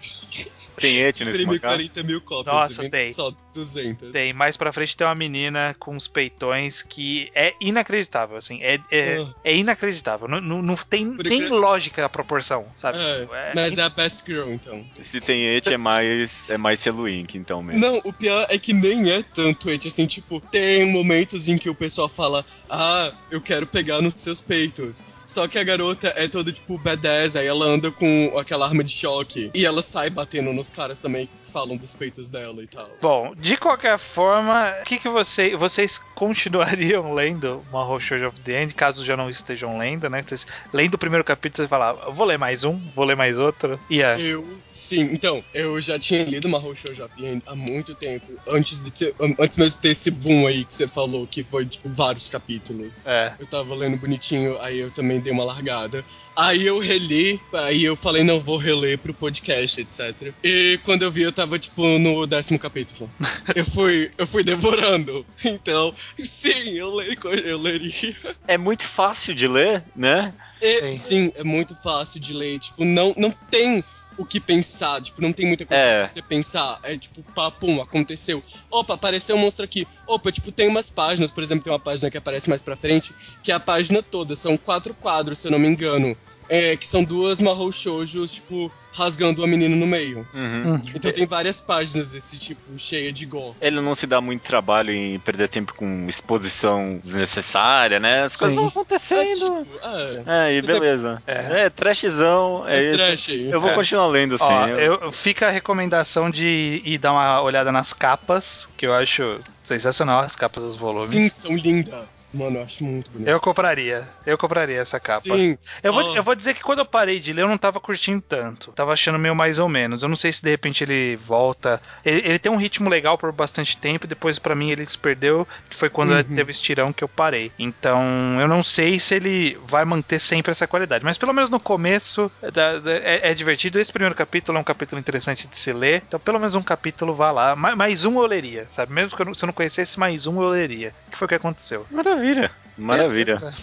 [0.77, 1.69] Tem et nesse mangá?
[1.69, 2.55] 40 mil cópias.
[2.55, 3.09] Nossa, tem.
[3.09, 4.13] Só 200.
[4.13, 8.63] Tem, mais pra frente tem uma menina com uns peitões que é inacreditável, assim.
[8.63, 9.35] É, é, Ah.
[9.45, 10.27] é inacreditável.
[10.29, 12.99] Não, não, não tem Por nem incrível- lógica a proporção, sabe?
[12.99, 14.85] É, É- mas é a Best Girl, então.
[15.03, 17.81] Se tem et é mais, é mais Celuin que então mesmo.
[17.81, 21.69] Não, o pior é que nem é tanto, Ed, assim, tipo, tem momentos em que
[21.69, 25.03] o pessoal fala, ah, eu quero pegar nos seus peitos.
[25.27, 28.91] Só que a garota é toda, tipo, badass, aí ela anda com aquela arma de
[28.93, 29.20] choque.
[29.55, 32.89] E ela sai batendo nos caras também que falam dos peitos dela e tal.
[33.01, 38.63] Bom, de qualquer forma, o que, que você, vocês continuariam lendo Mahou Shoujo of the
[38.63, 40.23] End, caso já não estejam lendo, né?
[40.23, 43.39] Vocês lendo o primeiro capítulo, você fala, "Eu vou ler mais um, vou ler mais
[43.39, 43.79] outro.
[43.89, 44.21] E é.
[44.21, 48.33] Eu, sim, então, eu já tinha lido Mahou Shoujo of the End há muito tempo,
[48.49, 51.67] antes, de ter, antes mesmo de ter esse boom aí que você falou, que foi,
[51.67, 53.01] tipo, vários capítulos.
[53.05, 53.33] É.
[53.39, 56.05] Eu tava lendo bonitinho, aí eu também dei uma largada.
[56.41, 60.33] Aí eu reli, aí eu falei, não, vou reler pro podcast, etc.
[60.43, 63.11] E quando eu vi, eu tava, tipo, no décimo capítulo.
[63.55, 65.27] eu fui, eu fui devorando.
[65.45, 68.17] Então, sim, eu, leio, eu leria.
[68.49, 70.33] É muito fácil de ler, né?
[70.63, 70.93] E, Sim.
[70.95, 72.59] sim, é muito fácil de ler.
[72.59, 73.83] Tipo, não, não tem
[74.17, 75.01] o que pensar.
[75.01, 75.99] Tipo, não tem muita coisa É.
[75.99, 76.79] pra você pensar.
[76.83, 78.43] É tipo, pá, pum, aconteceu.
[78.71, 79.87] Opa, apareceu um monstro aqui.
[80.07, 83.15] Opa, tipo, tem umas páginas, por exemplo, tem uma página que aparece mais pra frente,
[83.43, 84.35] que é a página toda.
[84.35, 86.17] São quatro quadros, se eu não me engano.
[86.51, 90.27] É, que são duas Mahou Shoujos, tipo, rasgando a menina no meio.
[90.35, 90.83] Uhum.
[90.95, 93.55] Então tem várias páginas desse tipo, cheia de gore.
[93.61, 98.23] Ele não se dá muito trabalho em perder tempo com exposição desnecessária, né?
[98.25, 98.57] As coisas Sim.
[98.57, 99.33] vão É, acontecendo.
[99.33, 101.23] tipo, é, É, e Mas é- beleza.
[101.27, 101.63] É.
[101.67, 102.99] É, trashzão, é, é isso.
[102.99, 103.51] trash aí.
[103.51, 103.75] Eu vou É.
[103.75, 104.45] continuar lendo, sim.
[104.45, 108.95] Ó, eu- eu, fica a recomendação de ir dar uma olhada nas capas, que eu
[108.95, 111.05] acho sensacional, as capas dos volumes.
[111.05, 112.29] Sim, são lindas.
[112.35, 113.29] Mano, eu acho muito bonito.
[113.29, 115.21] Eu compraria, eu compraria essa capa.
[115.21, 115.57] Sim.
[115.83, 116.17] Eu vou, Oh.
[116.17, 118.73] eu vou dizer que quando eu parei de ler, eu não tava curtindo tanto.
[118.81, 120.03] Tava achando meio mais ou menos.
[120.03, 121.79] Eu não sei se de repente ele volta.
[122.03, 124.97] Ele, ele tem um ritmo legal por bastante tempo, e depois pra mim ele se
[124.97, 126.23] perdeu, que foi quando Uhum.
[126.35, 127.53] teve esse tirão que eu parei.
[127.59, 131.05] Então eu não sei se ele vai manter sempre essa qualidade.
[131.05, 133.79] Mas pelo menos no começo da- da- é, é divertido.
[133.79, 136.03] Esse primeiro capítulo é um capítulo interessante de se ler.
[136.09, 137.55] Então pelo menos um capítulo vá lá.
[137.55, 138.95] Ma- Mais, um eu leria, sabe?
[138.95, 140.95] Mesmo que eu não- se eu não conhecesse mais um, eu leria.
[141.09, 141.87] O que foi que aconteceu?
[141.91, 142.51] Maravilha.
[142.79, 143.25] Maravilha.
[143.37, 143.55] Beleza.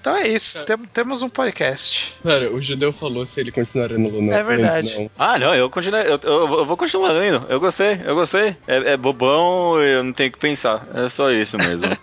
[0.00, 0.58] Então é isso.
[0.58, 0.64] É.
[0.64, 2.14] Tem- temos um podcast.
[2.22, 4.34] Pera, o judeu falou se ele continuaria no Luna.
[4.36, 4.94] É verdade.
[4.96, 5.10] Não.
[5.18, 5.98] Ah, não, eu continuo.
[6.00, 7.44] Eu, eu- eu vou continuar lendo.
[7.48, 8.56] Eu gostei, eu gostei.
[8.66, 10.86] É, é bobão, eu não tenho que pensar.
[10.94, 11.88] É só isso mesmo.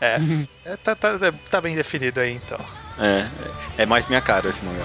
[0.00, 0.18] É,
[0.64, 2.58] é, tá, tá- tá bem definido aí então.
[2.98, 3.20] é,
[3.78, 4.84] é, é mais minha cara esse mangá.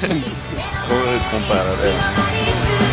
[0.86, 2.91] Co- Compara, é.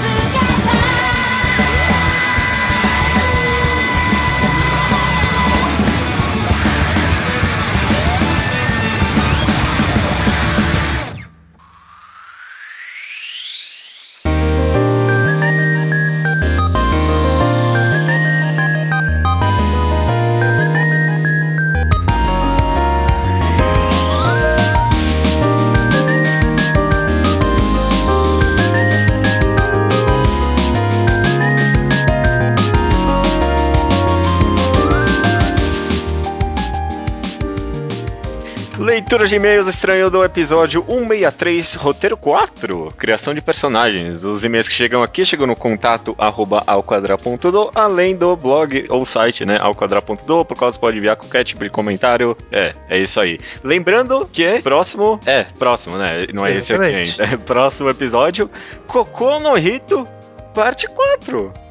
[39.10, 44.24] Leitura de e-mails estranho do episódio 163, roteiro 4, criação de personagens.
[44.24, 49.46] Os e-mails que chegam aqui chegam no contato arroba alquadra.do, além do blog ou site,
[49.46, 52.38] né, alquadra.do, por você pode enviar qualquer tipo de comentário.
[52.52, 53.40] É, é isso aí.
[53.64, 57.20] Lembrando que próximo, é, próximo, né, não é esse aqui Exatamente.
[57.20, 57.34] ainda.
[57.34, 58.48] É, próximo episódio,
[58.86, 60.08] Cocô no Rito,
[60.54, 61.69] parte 4.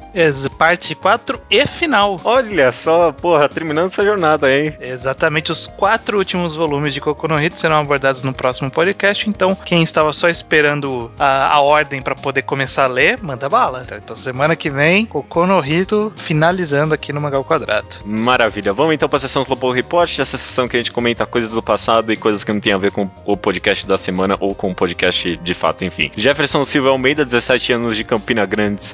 [0.57, 2.19] Parte 4 e final.
[2.23, 4.75] Olha só, porra, terminando essa jornada, hein?
[4.79, 9.29] Exatamente, os quatro últimos volumes de Kokono Hito serão abordados no próximo podcast.
[9.29, 13.85] Então, quem estava só esperando a, a ordem para poder começar a ler, manda bala.
[13.97, 17.87] Então, semana que vem, Kokono Hito finalizando aqui no Magal Quadrado.
[18.05, 18.73] Maravilha.
[18.73, 21.61] Vamos então para a sessão Slowpoke Report, essa sessão que a gente comenta coisas do
[21.61, 24.71] passado e coisas que não tem a ver com o podcast da semana ou com
[24.71, 26.11] o podcast de fato, enfim.
[26.15, 28.93] Jefferson Silva Almeida, 17 anos de Campina Grande,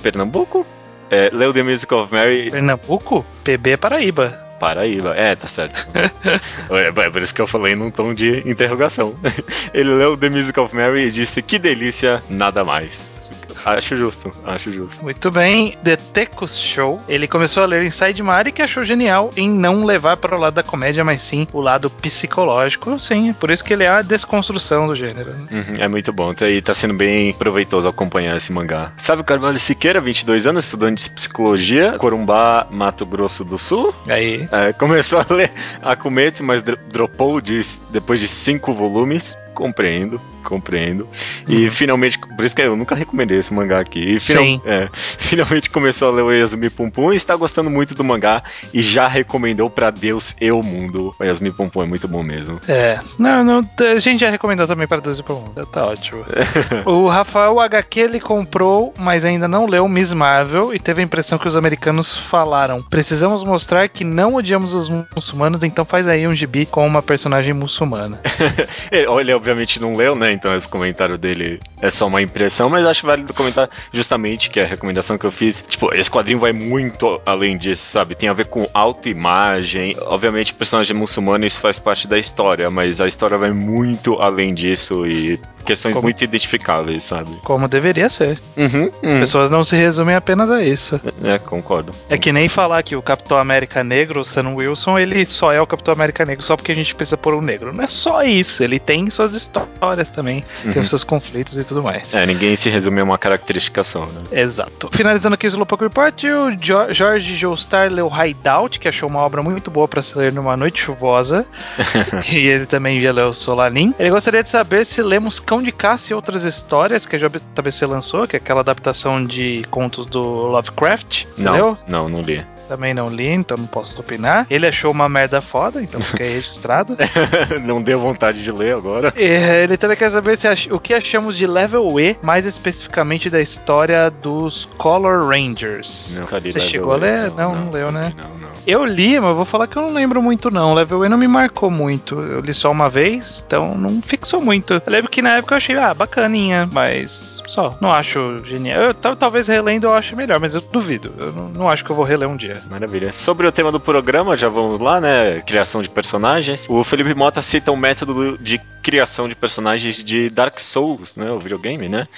[0.00, 0.66] Pernambuco.
[1.10, 4.28] É, leu The Music of Mary, Pernambuco, PB Paraíba.
[4.60, 5.14] Paraíba.
[5.16, 5.88] É, tá certo.
[6.70, 9.16] é, é por isso que eu falei num tom de interrogação.
[9.74, 13.19] Ele leu The Music of Mary e disse: Que delícia, nada mais.
[13.64, 15.02] Acho justo, acho justo.
[15.02, 17.00] Muito bem, The Tecos Show.
[17.08, 20.54] Ele começou a ler Inside Mari que achou genial em não levar para o lado
[20.54, 22.98] da comédia, mas sim o lado psicológico.
[22.98, 25.30] Sim, é por isso que ele é a desconstrução do gênero.
[25.32, 25.46] né?
[25.68, 28.92] Uhum, é muito bom, tá, e tá sendo bem proveitoso acompanhar esse mangá.
[28.96, 33.94] Sabe o Carvalho Siqueira, 22 anos, estudante de psicologia, Corumbá, Mato Grosso do Sul.
[34.08, 35.50] Aí, É, começou a ler
[35.82, 39.36] Akumetsu, mas dro- dropou de- depois de cinco volumes.
[39.54, 41.08] Compreendo, compreendo.
[41.48, 44.16] E finalmente, por isso que eu nunca recomendei esse mangá aqui.
[44.16, 44.60] E final- Sim.
[44.64, 44.88] é,
[45.18, 48.82] finalmente começou a ler o Yasumi Pum Pum e está gostando muito do mangá e
[48.82, 51.14] já recomendou pra Deus e o mundo.
[51.18, 52.60] O Yasumi Pum Pum é muito bom mesmo.
[52.68, 53.60] É, não, não,
[53.94, 56.24] a gente já recomendou também para 12 por mundo, tá ótimo.
[56.84, 61.38] o Rafael HQ ele comprou, mas ainda não leu Miss Marvel e teve a impressão
[61.38, 66.34] que os americanos falaram: precisamos mostrar que não odiamos os muçulmanos, então faz aí um
[66.34, 68.20] gibi com uma personagem muçulmana.
[68.90, 70.29] Ele, ele, obviamente não leu, né?
[70.32, 74.64] Então esse comentário dele é só uma impressão, mas acho válido comentar justamente que é
[74.64, 75.64] a recomendação que eu fiz.
[75.68, 78.14] Tipo, esse quadrinho vai muito além disso, sabe?
[78.14, 79.94] Tem a ver com autoimagem.
[80.02, 85.06] Obviamente, personagem muçulmano, isso faz parte da história, mas a história vai muito além disso
[85.06, 87.30] e questões Como- muito identificáveis, sabe?
[87.44, 88.38] Como deveria ser.
[88.56, 89.20] Uhum, uhum.
[89.20, 91.00] Pessoas não se resumem apenas a isso.
[91.22, 91.92] É, concordo.
[92.08, 95.60] É que nem falar que o Capitão América Negro, o Sam Wilson, ele só é
[95.60, 97.72] o Capitão América Negro só porque a gente precisa pôr um negro.
[97.72, 100.82] Não é só isso, ele tem suas histórias também, tem Uhum.
[100.82, 102.14] os seus conflitos e tudo mais.
[102.14, 104.40] É, ninguém se resume a uma caracteristicação, né?
[104.42, 104.88] Exato.
[104.92, 109.42] Finalizando aqui o Slowpoke Report, o Jo- Jorge Joestar leu Hideout, que achou uma obra
[109.42, 111.46] muito boa para se ler numa noite chuvosa.
[112.32, 113.94] e ele também já leu Solanin.
[113.98, 117.86] Ele gostaria de saber se lemos Cão de Caça e outras histórias que a JBC
[117.86, 121.24] lançou, que é aquela adaptação de contos do Lovecraft.
[121.34, 121.78] Você não, leu?
[121.88, 122.44] não, não li.
[122.68, 124.46] Também não li, então não posso opinar.
[124.48, 126.96] Ele achou uma merda foda, então fica aí registrado.
[127.64, 129.12] não deu vontade de ler agora.
[129.16, 133.28] E Ele também quer saber se ach- o que achamos de Level E, mais especificamente
[133.28, 136.16] da história dos Color Rangers.
[136.20, 137.30] Nunca li Você chegou a ler?
[137.32, 138.12] Não, não, leu, né?
[138.16, 138.39] Não, não.
[138.66, 140.74] Eu li, mas vou falar que eu não lembro muito não.
[140.74, 142.20] Level E não me marcou muito.
[142.20, 144.74] Eu li só uma vez, então não fixou muito.
[144.74, 147.76] Eu lembro que na época eu achei, ah, bacaninha, mas só.
[147.80, 148.80] Não acho genial.
[148.82, 151.12] Eu, tal- talvez relendo eu ache melhor, mas eu duvido.
[151.18, 152.60] Eu não, não acho que eu vou reler um dia.
[152.70, 153.12] Maravilha.
[153.12, 155.40] Sobre o tema do programa, já vamos lá, né?
[155.40, 156.66] Criação de personagens.
[156.68, 161.30] O Felipe Mota cita um método de criação de personagens de Dark Souls, né?
[161.30, 162.08] O videogame, né?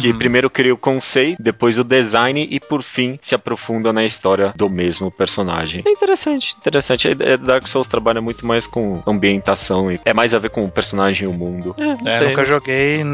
[0.00, 0.18] Que Uhum.
[0.18, 4.68] primeiro cria o conceito, depois o design e por fim se aprofunda na história do
[4.68, 5.82] mesmo personagem.
[5.86, 7.08] É interessante, interessante.
[7.08, 10.62] É- é- Dark Souls trabalha muito mais com ambientação e é mais a ver com
[10.64, 11.74] o personagem e o mundo.
[11.78, 13.04] É, não É, sei, nunca joguei,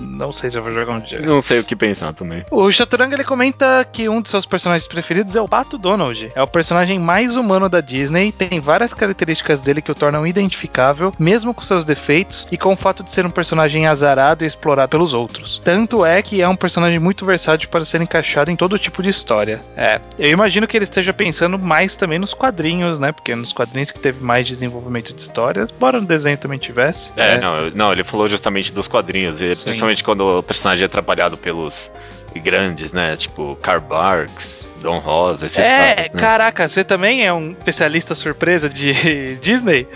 [0.00, 1.20] não sei se eu vou jogar um dia.
[1.20, 2.44] Não sei o que pensar também.
[2.50, 6.30] O Chaturanga ele comenta que um de seus personagens preferidos é o Pato Donald.
[6.34, 11.12] É o personagem mais humano da Disney, tem várias características dele que o tornam identificável,
[11.18, 14.88] mesmo com seus defeitos e com o fato de ser um personagem azarado e explorado
[14.90, 15.60] pelos outros.
[15.64, 19.08] Tanto é que é um personagem muito versátil para ser encaixado em todo tipo de
[19.10, 19.60] história.
[19.76, 23.12] É, eu imagino que ele esteja pensando mais também nos quadrinhos, né?
[23.12, 27.10] Porque nos quadrinhos que teve mais desenvolvimento de histórias, embora no desenho também tivesse.
[27.16, 29.64] É, Não, eu- não, ele falou justamente dos quadrinhos, e Sim.
[29.64, 31.90] principalmente quando o personagem é trabalhado pelos
[32.42, 33.16] grandes, né?
[33.16, 36.20] Tipo Karl Barks, Don Rosa, esses é, caras, né?
[36.20, 39.88] caraca, você também é um especialista surpresa de Disney?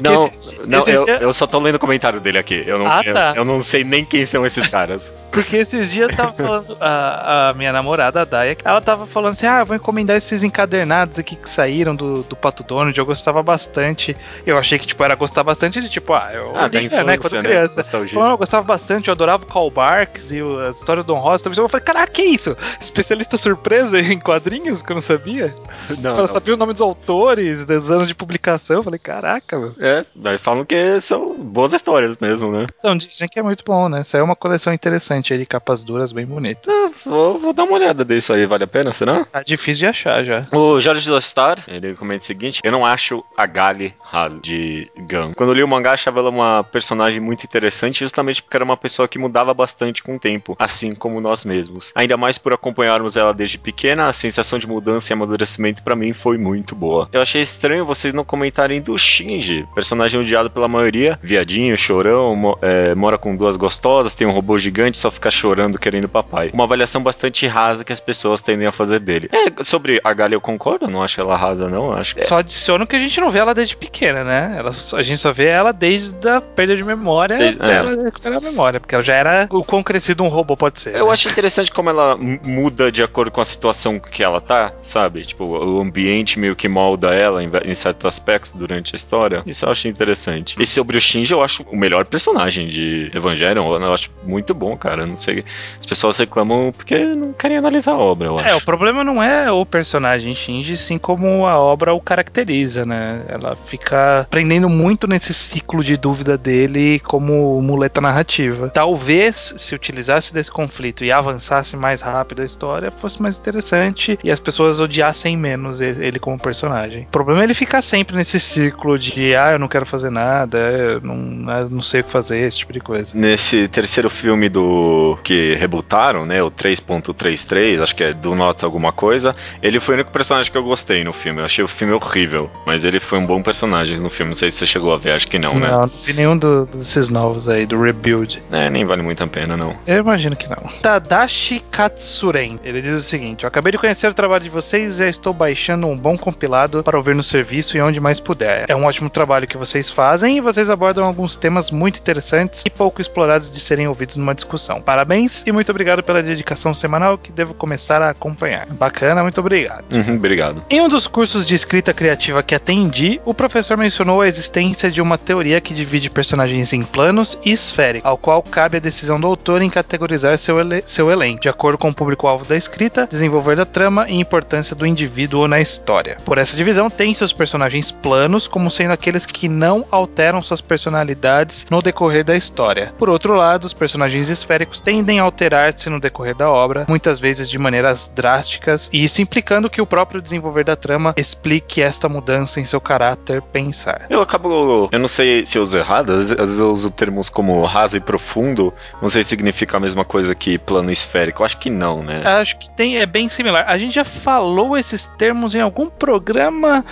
[0.00, 0.28] Não,
[0.66, 2.64] não eu, eu só tô lendo o comentário dele aqui.
[2.66, 3.32] Eu não, Ah, eu, tá.
[3.36, 5.12] eu não sei nem quem são esses caras.
[5.34, 9.32] Porque esses dias eu tava falando, a, a minha namorada, a Daya, ela tava falando
[9.32, 13.04] assim: ah, eu vou encomendar esses encadernados aqui que saíram do, do Pato Donald, eu
[13.04, 14.16] gostava bastante.
[14.46, 17.16] Eu achei que, tipo, era gostar bastante de, tipo, ah, eu Ah, lia, infância, né,
[17.16, 17.42] quando né?
[17.42, 17.82] criança.
[17.82, 21.18] Falando, eu gostava bastante, eu adorava o Karl Barks e o- as histórias do Don
[21.20, 21.42] Rosa.
[21.44, 21.58] também.
[21.58, 22.56] Eu falei, caraca, que isso?
[22.80, 25.52] Especialista surpresa em quadrinhos que eu não sabia?
[25.98, 26.26] Não, ela não.
[26.28, 28.76] sabia o nome dos autores, dos anos de publicação.
[28.76, 29.74] Eu falei, caraca, meu.
[29.84, 32.66] É, mas falam que são boas histórias mesmo, né?
[32.72, 34.00] São, dizem que é muito bom, né?
[34.00, 36.72] Isso aí é uma coleção interessante aí de capas duras bem bonitas.
[37.04, 39.24] Vou, vou dar uma olhada disso aí, vale a pena, será?
[39.26, 40.46] Tá difícil de achar já.
[40.52, 45.32] O Jorge Lastar, ele comenta o seguinte: Eu não acho a Gali rasa de Gun.
[45.34, 48.76] Quando eu li o mangá, achava ela uma personagem muito interessante, justamente porque era uma
[48.76, 51.92] pessoa que mudava bastante com o tempo, assim como nós mesmos.
[51.94, 56.12] Ainda mais por acompanharmos ela desde pequena, a sensação de mudança e amadurecimento pra mim
[56.12, 57.08] foi muito boa.
[57.12, 62.58] Eu achei estranho vocês não comentarem do Shinji, personagem odiado pela maioria, viadinho, chorão, mo-
[62.62, 66.50] é, mora com duas gostosas, tem um robô gigante, só fica chorando querendo papai.
[66.52, 69.28] Uma avaliação bastante rasa que as pessoas tendem a fazer dele.
[69.32, 72.86] É, sobre a Gali eu concordo, não acho ela rasa não, acho que Só adiciono
[72.86, 74.54] que a gente não vê ela desde pequena, né?
[74.58, 77.76] Ela, a gente só vê ela desde a perda de memória Desde- até é.
[77.76, 80.94] ela recuperar a memória, porque ela já era o quão crescido um robô pode ser.
[80.94, 85.24] Eu acho interessante como ela muda de acordo com a situação que ela tá, sabe?
[85.24, 89.42] Tipo, o ambiente meio que molda ela em, em certos aspectos durante a história.
[89.46, 90.56] Isso eu acho interessante.
[90.58, 93.66] E sobre o Shinji, eu acho o melhor personagem de Evangelion.
[93.66, 95.02] Eu acho muito bom, cara.
[95.02, 95.44] Eu Não sei.
[95.78, 98.48] As pessoas reclamam porque não querem analisar a obra, eu acho.
[98.48, 103.22] É, o problema não é o personagem Shinji, sim como a obra o caracteriza, né?
[103.28, 108.68] Ela fica prendendo muito nesse ciclo de dúvida dele como muleta narrativa.
[108.68, 114.30] Talvez, se utilizasse desse conflito e avançasse mais rápido a história, fosse mais interessante e
[114.30, 117.02] as pessoas odiassem menos ele como personagem.
[117.02, 120.58] O problema é ele ficar sempre nesse ciclo de, ah, eu não quero fazer nada,
[120.58, 123.16] eu não, eu não sei o que fazer, esse tipo de coisa.
[123.16, 128.92] Nesse terceiro filme do que rebutaram, né, o 3.33, acho que é do Nota alguma
[128.92, 131.40] coisa, ele foi o único personagem que eu gostei no filme.
[131.40, 134.30] Eu achei o filme horrível, mas ele foi um bom personagem no filme.
[134.30, 135.68] Não sei se você chegou a ver, acho que não, né?
[135.68, 138.42] Não, não vi nenhum do- desses novos aí, do Rebuild.
[138.50, 139.76] É, nem vale muito a pena, não.
[139.86, 140.68] Eu imagino que não.
[140.82, 142.58] Tadashi Katsuren.
[142.64, 145.32] Ele diz o seguinte: Eu acabei de conhecer o trabalho de vocês e já estou
[145.32, 148.64] baixando um bom compilado para ouvir no serviço e onde mais puder.
[148.68, 152.70] É um ótimo trabalho que vocês fazem e vocês abordam alguns temas muito interessantes e
[152.70, 154.80] pouco explorados de serem ouvidos numa discussão.
[154.80, 158.66] Parabéns e muito obrigado pela dedicação semanal que devo começar a acompanhar.
[158.66, 159.84] Bacana, muito obrigado.
[159.94, 160.64] Uhum, obrigado.
[160.70, 165.00] Em um dos cursos de escrita criativa que atendi, o professor mencionou a existência de
[165.00, 169.26] uma teoria que divide personagens em planos e esféricos, ao qual cabe a decisão do
[169.26, 173.56] autor em categorizar seu, ele- seu elenco, de acordo com o público-alvo da escrita, desenvolver
[173.56, 176.16] da trama e importância do indivíduo na história.
[176.24, 181.66] Por essa divisão, tem seus personagens planos como sendo aqueles que não alteram suas personalidades
[181.70, 182.92] no decorrer da história.
[182.98, 187.48] Por outro lado, os personagens esféricos tendem a alterar-se no decorrer da obra, muitas vezes
[187.48, 192.60] de maneiras drásticas, e isso implicando que o próprio desenvolver da trama explique esta mudança
[192.60, 194.06] em seu caráter pensar.
[194.08, 194.88] Eu acabo.
[194.92, 197.62] Eu não sei se eu uso errado, às vezes, às vezes eu uso termos como
[197.64, 198.72] raso e profundo.
[199.02, 201.42] Não sei se significa a mesma coisa que plano esférico.
[201.42, 202.22] Eu acho que não, né?
[202.24, 203.64] Acho que tem, é bem similar.
[203.66, 206.84] A gente já falou esses termos em algum programa.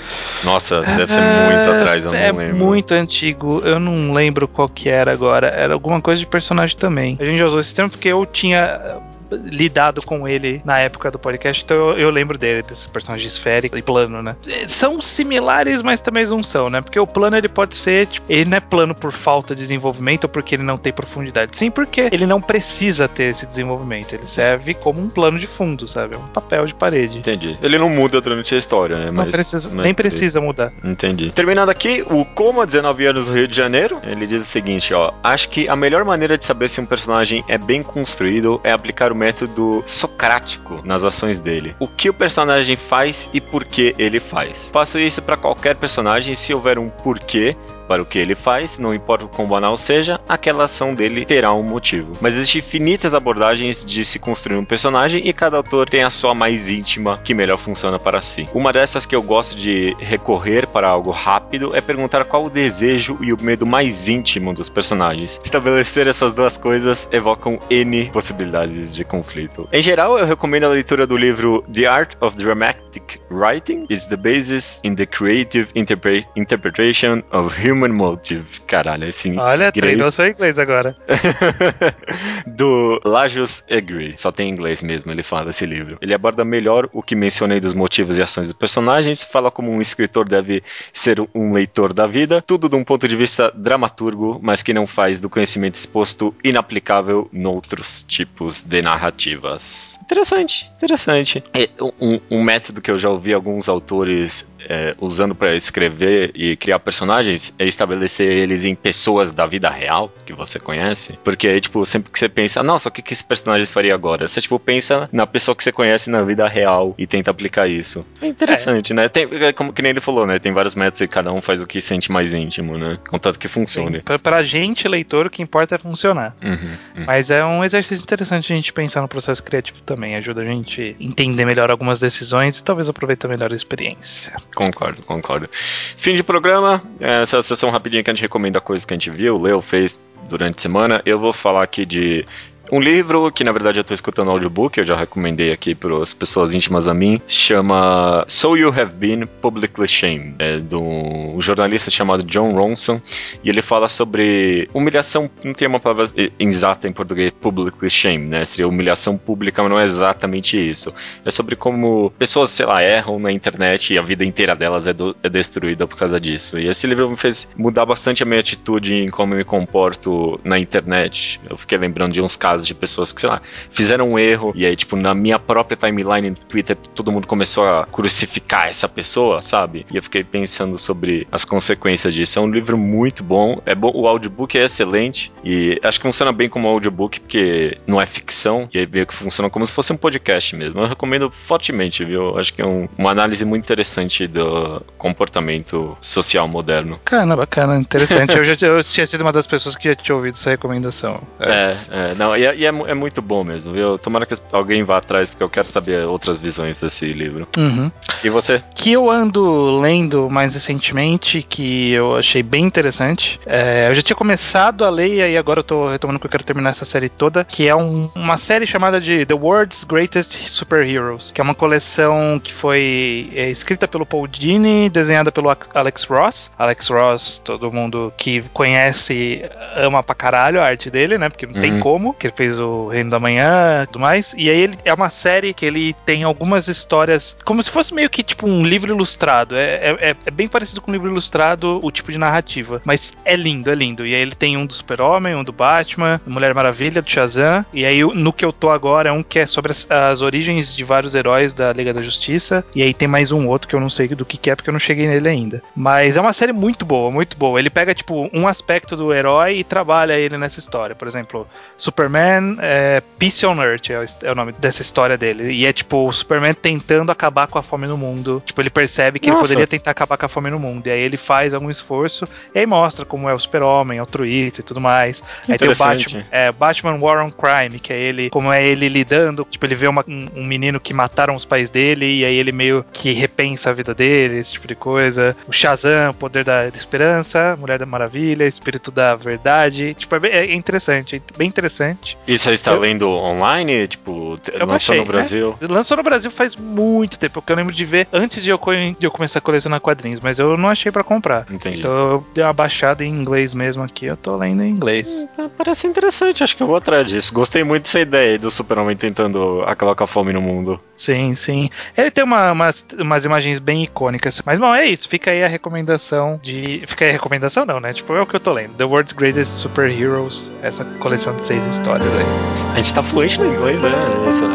[0.42, 2.56] Nossa, deve ser muito Ah, atrás, eu não é lembro.
[2.56, 5.48] muito antigo, eu não lembro qual que era agora.
[5.48, 7.16] Era alguma coisa de personagem também.
[7.20, 9.00] A gente já usou esse termo porque eu tinha
[9.44, 13.76] lidado com ele na época do podcast, então eu, eu lembro dele, desse personagem esférico
[13.78, 14.36] e plano, né?
[14.46, 16.80] Eh, São similares, mas também não são, né?
[16.80, 20.24] Porque o plano ele pode ser, tipo, ele não é plano por falta de desenvolvimento
[20.24, 24.26] ou porque ele não tem profundidade, sim porque ele não precisa ter esse desenvolvimento, ele
[24.26, 26.14] serve como um plano de fundo, sabe?
[26.14, 27.18] É um papel de parede.
[27.18, 27.56] Entendi.
[27.62, 29.06] Ele não muda durante a história, né?
[29.06, 30.72] Não Mas, precisa, mas- nem precisa mudar.
[30.82, 31.30] Entendi.
[31.32, 35.12] Terminando aqui, o Coma, 19 anos no Rio de Janeiro, ele diz o seguinte, ó.
[35.22, 39.12] Acho que a melhor maneira de saber se um personagem é bem construído é aplicar
[39.12, 41.76] o método socrático nas ações dele.
[41.78, 44.68] O que o personagem faz e por que ele faz.
[44.72, 47.56] Faço isso para qualquer personagem se houver um porquê
[47.88, 51.52] para o que ele faz, não importa o quão banal seja, aquela ação dele terá
[51.52, 52.12] um motivo.
[52.20, 56.34] Mas existem infinitas abordagens de se construir um personagem e cada autor tem a sua
[56.34, 58.48] mais íntima que melhor funciona para si.
[58.54, 63.18] Uma dessas que eu gosto de recorrer para algo rápido é perguntar qual o desejo
[63.20, 65.40] e o medo mais íntimo dos personagens.
[65.44, 69.68] Estabelecer essas duas coisas evocam N possibilidades de conflito.
[69.72, 74.16] Em geral, eu recomendo a leitura do livro The Art of Dramatic Writing is the
[74.16, 78.60] basis in the creative interpre- interpretation of human motive.
[78.66, 79.38] Caralho, assim.
[79.38, 79.72] Olha, inglês.
[79.72, 80.96] treinou seu inglês agora.
[82.46, 84.14] do Lajos Egri.
[84.16, 85.98] Só tem em inglês mesmo, ele fala desse livro.
[86.00, 89.80] Ele aborda melhor o que mencionei dos motivos e ações dos personagens, fala como um
[89.80, 90.62] escritor deve
[90.92, 94.86] ser um leitor da vida, tudo de um ponto de vista dramaturgo, mas que não
[94.86, 99.98] faz do conhecimento exposto inaplicável noutros tipos de narrativas.
[100.02, 101.42] Interessante, interessante.
[101.54, 101.68] É
[102.00, 106.78] um, um método que eu já ouvi alguns autores é, usando pra escrever e criar
[106.78, 111.18] personagens é estabelecer eles em pessoas da vida real que você conhece.
[111.24, 114.28] Porque aí, tipo, sempre que você pensa, nossa, o que, que esse personagem faria agora?
[114.28, 118.04] Você, tipo, pensa na pessoa que você conhece na vida real e tenta aplicar isso.
[118.20, 119.08] É interessante, né?
[119.08, 120.38] Tem, é como que nem ele falou, né?
[120.38, 122.98] Tem vários métodos e cada um faz o que sente mais íntimo, né?
[123.08, 124.00] Contanto que funcione.
[124.00, 126.34] Pra, pra gente, leitor, o que importa é funcionar.
[126.42, 126.52] Uhum,
[126.96, 127.04] uhum.
[127.06, 130.16] Mas é um exercício interessante a gente pensar no processo criativo também.
[130.16, 134.32] Ajuda a gente a entender melhor algumas decisões e talvez aproveitar melhor a experiência.
[134.54, 135.48] Concordo, concordo.
[135.50, 139.10] Fim de programa, é, essa sessão rapidinha que a gente recomenda coisas que a gente
[139.10, 139.98] viu, leu, fez
[140.28, 141.02] durante a semana.
[141.04, 142.26] Eu vou falar aqui de
[142.70, 146.14] um livro que na verdade eu tô escutando audiobook, eu já recomendei aqui para as
[146.14, 151.90] pessoas íntimas a mim, chama So You Have Been Publicly Shamed, é de um jornalista
[151.90, 153.00] chamado John Ronson,
[153.42, 156.06] e ele fala sobre humilhação, não tem uma palavra
[156.38, 158.44] exata em português, publicly shame, né?
[158.44, 160.94] Seria humilhação pública, mas não é exatamente isso.
[161.24, 164.92] É sobre como pessoas, sei lá, erram na internet e a vida inteira delas é,
[164.92, 166.58] do, é destruída por causa disso.
[166.58, 170.40] E esse livro me fez mudar bastante a minha atitude em como eu me comporto
[170.44, 171.40] na internet.
[171.48, 173.40] Eu fiquei lembrando de uns casos de pessoas que, sei lá,
[173.70, 177.64] fizeram um erro e aí, tipo, na minha própria timeline do Twitter, todo mundo começou
[177.66, 179.86] a crucificar essa pessoa, sabe?
[179.90, 182.38] E eu fiquei pensando sobre as consequências disso.
[182.38, 186.32] É um livro muito bom, é bom, o audiobook é excelente e acho que funciona
[186.32, 189.92] bem como audiobook porque não é ficção e aí meio que funciona como se fosse
[189.92, 190.80] um podcast mesmo.
[190.80, 192.38] Eu recomendo fortemente, viu?
[192.38, 196.96] Acho que é um, uma análise muito interessante do comportamento social moderno.
[197.04, 198.36] Bacana, bacana, interessante.
[198.36, 201.20] eu já eu tinha sido uma das pessoas que já tinha ouvido essa recomendação.
[201.40, 203.98] É, é, não, e, é, e é, é muito bom mesmo, viu?
[203.98, 207.46] Tomara que alguém vá atrás, porque eu quero saber outras visões desse livro.
[207.56, 207.90] Uhum.
[208.24, 208.62] E você?
[208.74, 213.38] que eu ando lendo mais recentemente, que eu achei bem interessante.
[213.46, 216.30] É, eu já tinha começado a ler e aí agora eu tô retomando que eu
[216.30, 220.32] quero terminar essa série toda, que é um- uma série chamada de The World's Greatest
[220.48, 226.04] Superheroes, que é uma coleção que foi é, escrita pelo Paul Dini, desenhada pelo Alex
[226.04, 226.50] Ross.
[226.58, 229.42] Alex Ross, todo mundo que conhece
[229.76, 231.28] ama pra caralho a arte dele, né?
[231.28, 231.80] Porque não tem Uhum.
[231.80, 234.34] como, que ele fez o Reino da Manhã e tudo mais.
[234.36, 238.08] E aí ele é uma série que ele tem algumas histórias, como se fosse meio
[238.10, 239.54] que tipo um livro ilustrado.
[239.56, 242.80] É, é, é- é bem parecido com um livro ilustrado, o tipo de narrativa.
[242.84, 244.06] Mas é lindo, é lindo.
[244.06, 247.64] E aí ele tem um do Super-Homem, um do Batman, Mulher Maravilha, do Shazam.
[247.72, 250.74] E aí no que eu tô agora é um que é sobre as, as origens
[250.74, 252.64] de vários heróis da Liga da Justiça.
[252.74, 254.70] E aí tem mais um outro que eu não sei do que, que é, porque
[254.70, 255.62] eu não cheguei nele ainda.
[255.76, 257.58] Mas é uma série muito boa, muito boa.
[257.58, 260.94] Ele pega, tipo, um aspecto do herói e trabalha ele nessa história.
[260.94, 262.21] Por exemplo, Superman
[262.60, 265.52] é, Peace on Earth é o, é o nome dessa história dele.
[265.52, 268.42] E é tipo o Superman tentando acabar com a fome no mundo.
[268.44, 269.48] Tipo, ele percebe que ele Nossa.
[269.48, 270.86] poderia tentar acabar com a fome no mundo.
[270.86, 274.64] E aí ele faz algum esforço e aí mostra como é o Super-Homem, altruísta e
[274.64, 275.22] tudo mais.
[275.48, 275.76] Aí tem o.
[275.76, 279.46] Batman, é, Batman War on Crime, que é ele, como é ele lidando.
[279.50, 282.52] Tipo, ele vê uma- um, um menino que mataram os pais dele e aí ele
[282.52, 285.36] meio que repensa a vida dele, esse tipo de coisa.
[285.46, 289.94] O Shazam, poder da, esperança, Mulher da Maravilha, espírito da verdade.
[289.94, 292.11] Tipo, é, é interessante, é bem interessante.
[292.26, 293.86] Isso aí está Eu- lendo online?
[293.88, 295.54] Tipo, Eu lançou baixei, no Brasil?
[295.62, 298.58] Lançou no Brasil faz muito tempo, porque eu lembro de ver antes de eu,
[298.98, 301.46] de eu começar a colecionar quadrinhos, mas eu não achei pra comprar.
[301.50, 301.78] Entendi.
[301.78, 305.26] Então eu dei uma baixada em inglês mesmo aqui, eu tô lendo em inglês.
[305.38, 307.32] Ah, Parece interessante, acho que eu vou atrás disso.
[307.32, 310.80] Gostei muito dessa ideia aí do Super-Homem tentando acabar com a fome no mundo.
[310.94, 311.70] Sim, sim.
[311.96, 314.40] Ele tem uma- umas, umas imagens bem icônicas.
[314.44, 315.08] Mas, bom, é isso.
[315.08, 316.82] Fica aí a recomendação de.
[316.86, 317.92] Fica aí a recomendação, não, né?
[317.92, 318.74] Tipo, é o que eu tô lendo.
[318.74, 320.50] The World's Greatest Superheroes.
[320.62, 322.72] Essa coleção de seis histórias aí.
[322.72, 323.92] A gente tá fluente no inglês, né?
[324.28, 324.46] Essa,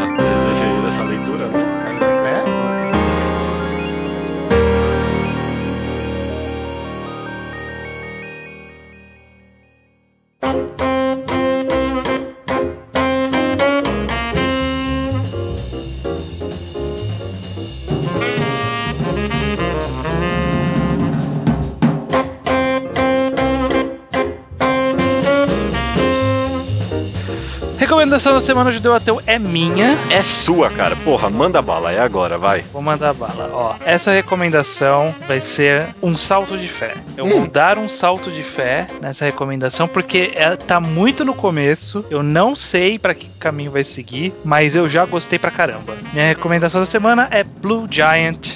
[28.18, 29.96] Recomendação da semana de Deu Ateu é minha.
[30.10, 30.96] É sua, cara.
[30.96, 32.62] Porra, manda bala, é agora, vai.
[32.74, 33.48] Vou mandar bala.
[33.54, 36.96] Ó, essa recomendação vai ser um salto de fé.
[37.16, 37.30] Eu Hum.
[37.30, 42.04] vou dar um salto de fé nessa recomendação porque ela tá muito no começo.
[42.10, 45.96] Eu não sei pra que caminho vai seguir, mas eu já gostei pra caramba.
[46.12, 48.48] Minha recomendação da semana é Blue Giant.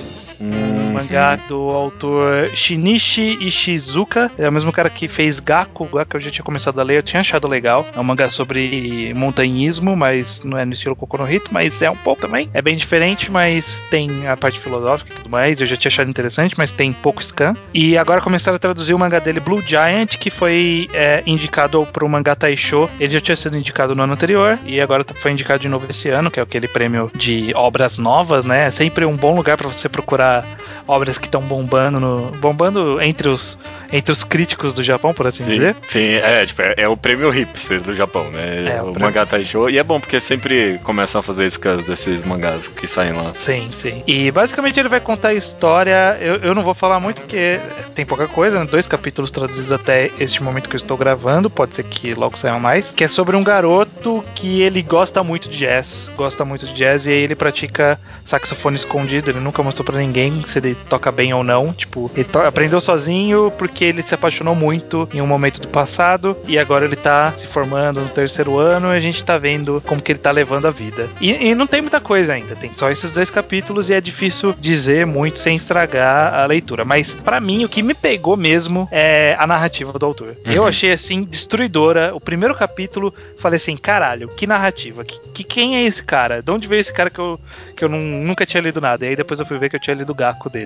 [0.42, 6.22] Hum, Mangá do autor Shinichi Ishizuka, é o mesmo cara que fez Gaku, Gaku eu
[6.22, 7.86] já tinha começado a ler, eu tinha achado legal.
[7.96, 11.96] É um mangá sobre montanhismo, mas não é no estilo Kokono Hito, mas é um
[11.96, 12.50] pouco também.
[12.54, 15.60] É bem diferente, mas tem a parte filosófica e tudo mais.
[15.60, 17.56] Eu já tinha achado interessante, mas tem pouco scan.
[17.74, 22.08] E agora começaram a traduzir o mangá dele Blue Giant, que foi é, indicado pro
[22.08, 22.90] mangá Taisho.
[23.00, 26.10] Ele já tinha sido indicado no ano anterior e agora foi indicado de novo esse
[26.10, 28.66] ano, que é aquele prêmio de obras novas, né?
[28.66, 30.46] É sempre um bom lugar para você procurar
[30.88, 33.58] obras que estão bombando no, bombando entre os
[33.92, 35.76] entre os críticos do Japão, por assim sim, dizer.
[35.86, 38.78] sim, é, tipo, é, é o prêmio hipster do Japão, né?
[38.78, 39.70] É, o o mangá Taisho.
[39.70, 43.34] E é bom porque sempre começam a fazer scans desses mangás que saem lá.
[43.36, 44.04] Sim, sim.
[44.06, 46.18] E basicamente ele vai contar a história.
[46.20, 47.60] Eu, eu não vou falar muito porque
[47.96, 48.68] tem pouca coisa, né?
[48.70, 51.50] Dois capítulos traduzidos até este momento que eu estou gravando.
[51.50, 52.94] Pode ser que logo saiam mais.
[52.94, 56.12] Que é sobre um garoto que ele gosta muito de jazz.
[56.16, 59.32] Gosta muito de jazz e aí ele pratica saxofone escondido.
[59.32, 61.74] Ele nunca mostrou pra ninguém se ele toca bem ou não.
[61.74, 66.36] Tipo, ele aprendeu sozinho porque ele se apaixonou muito em um momento do passado.
[66.48, 70.02] E agora ele tá se formando no terceiro ano e a gente tá vendo como
[70.02, 71.08] que ele tá levando a vida.
[71.20, 74.54] E, e não tem muita coisa ainda, tem só esses dois capítulos e é difícil
[74.60, 76.84] dizer muito sem estragar a leitura.
[76.86, 80.36] Mas pra mim, o que me pegou mesmo é a narrativa do autor.
[80.46, 80.52] Uhum.
[80.52, 82.12] Eu achei assim, destruidora.
[82.16, 85.04] O primeiro capítulo, falei assim: caralho, que narrativa.
[85.04, 86.42] Que, que- quem é esse cara?
[86.42, 87.40] De onde veio esse cara que eu,
[87.76, 89.06] que eu não- nunca tinha lido nada?
[89.06, 90.61] E aí depois eu fui ver que eu tinha lido o Gaco dele.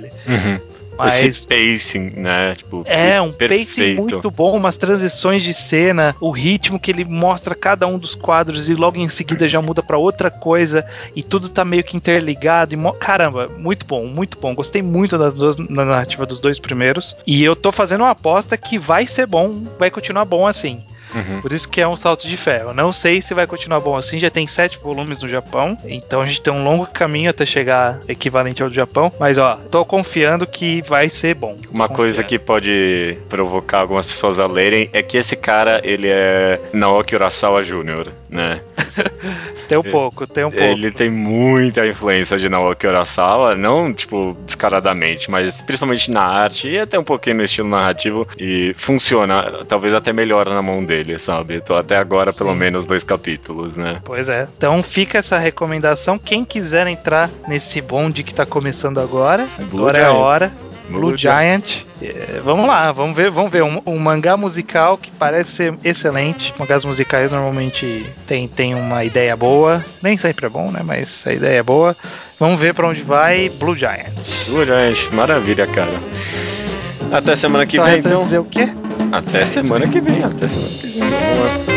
[0.98, 1.24] Mas.
[1.24, 2.56] Esse pacing, né?
[2.56, 4.02] Tipo, É, um pacing perfeito.
[4.02, 8.70] muito bom, umas transições de cena, o ritmo que ele mostra cada um dos quadros
[8.70, 10.86] e logo em seguida já muda pra outra coisa
[11.16, 12.74] e tudo tá meio que interligado.
[12.74, 14.56] E Caramba, muito bom, muito bom.
[14.56, 18.58] Gostei muito das duas, da narrativa dos dois primeiros e eu tô fazendo uma aposta
[18.58, 20.82] que vai ser bom, vai continuar bom assim.
[21.16, 21.42] Uhum.
[21.42, 22.36] Por isso que é um salto de.
[22.46, 24.20] Eu não sei se vai continuar bom assim.
[24.20, 28.00] Já tem sete volumes no Japão, então a gente tem um longo caminho até chegar
[28.08, 29.12] equivalente ao do Japão.
[29.20, 31.56] Mas ó, tô confiando que vai ser bom.
[31.72, 36.60] Uma coisa que pode provocar algumas pessoas a lerem é que esse cara, ele é
[36.74, 38.62] Naoki Urasawa Jr., né?
[39.68, 40.64] Tem um pouco, tem um pouco.
[40.64, 46.78] Ele tem muita influência de Naoki Urasawa, não, tipo, descaradamente, mas principalmente na arte e
[46.78, 51.62] até um pouquinho no estilo narrativo e funciona, talvez até melhor na mão dele, sabe?
[51.62, 52.60] Tô até agora, pelo Sim.
[52.60, 53.98] menos, dois capítulos, né?
[54.04, 54.48] Pois é.
[54.58, 56.18] Então fica essa recomendação.
[56.18, 60.18] Quem quiser entrar nesse bonde que tá começando agora, Blue agora é a Giant.
[60.20, 60.52] hora.
[60.88, 61.84] Blue Giant.
[62.00, 63.64] É, vamos lá, vamos ver, vamos ver.
[63.64, 66.54] Um, um mangá musical que parece ser excelente.
[66.60, 69.84] Mangás musicais normalmente tem, tem uma ideia boa.
[70.04, 70.82] Nem sempre é bom, né?
[70.84, 71.96] Mas a ideia é boa.
[72.40, 74.46] Vamos ver pra onde vai Blue Giant.
[74.48, 75.90] Blue Giant, maravilha, cara.
[77.12, 78.22] Até semana que Só vem, então.
[78.22, 78.70] dizer o quê?
[79.16, 81.75] Até semana que vem, até semana que vem.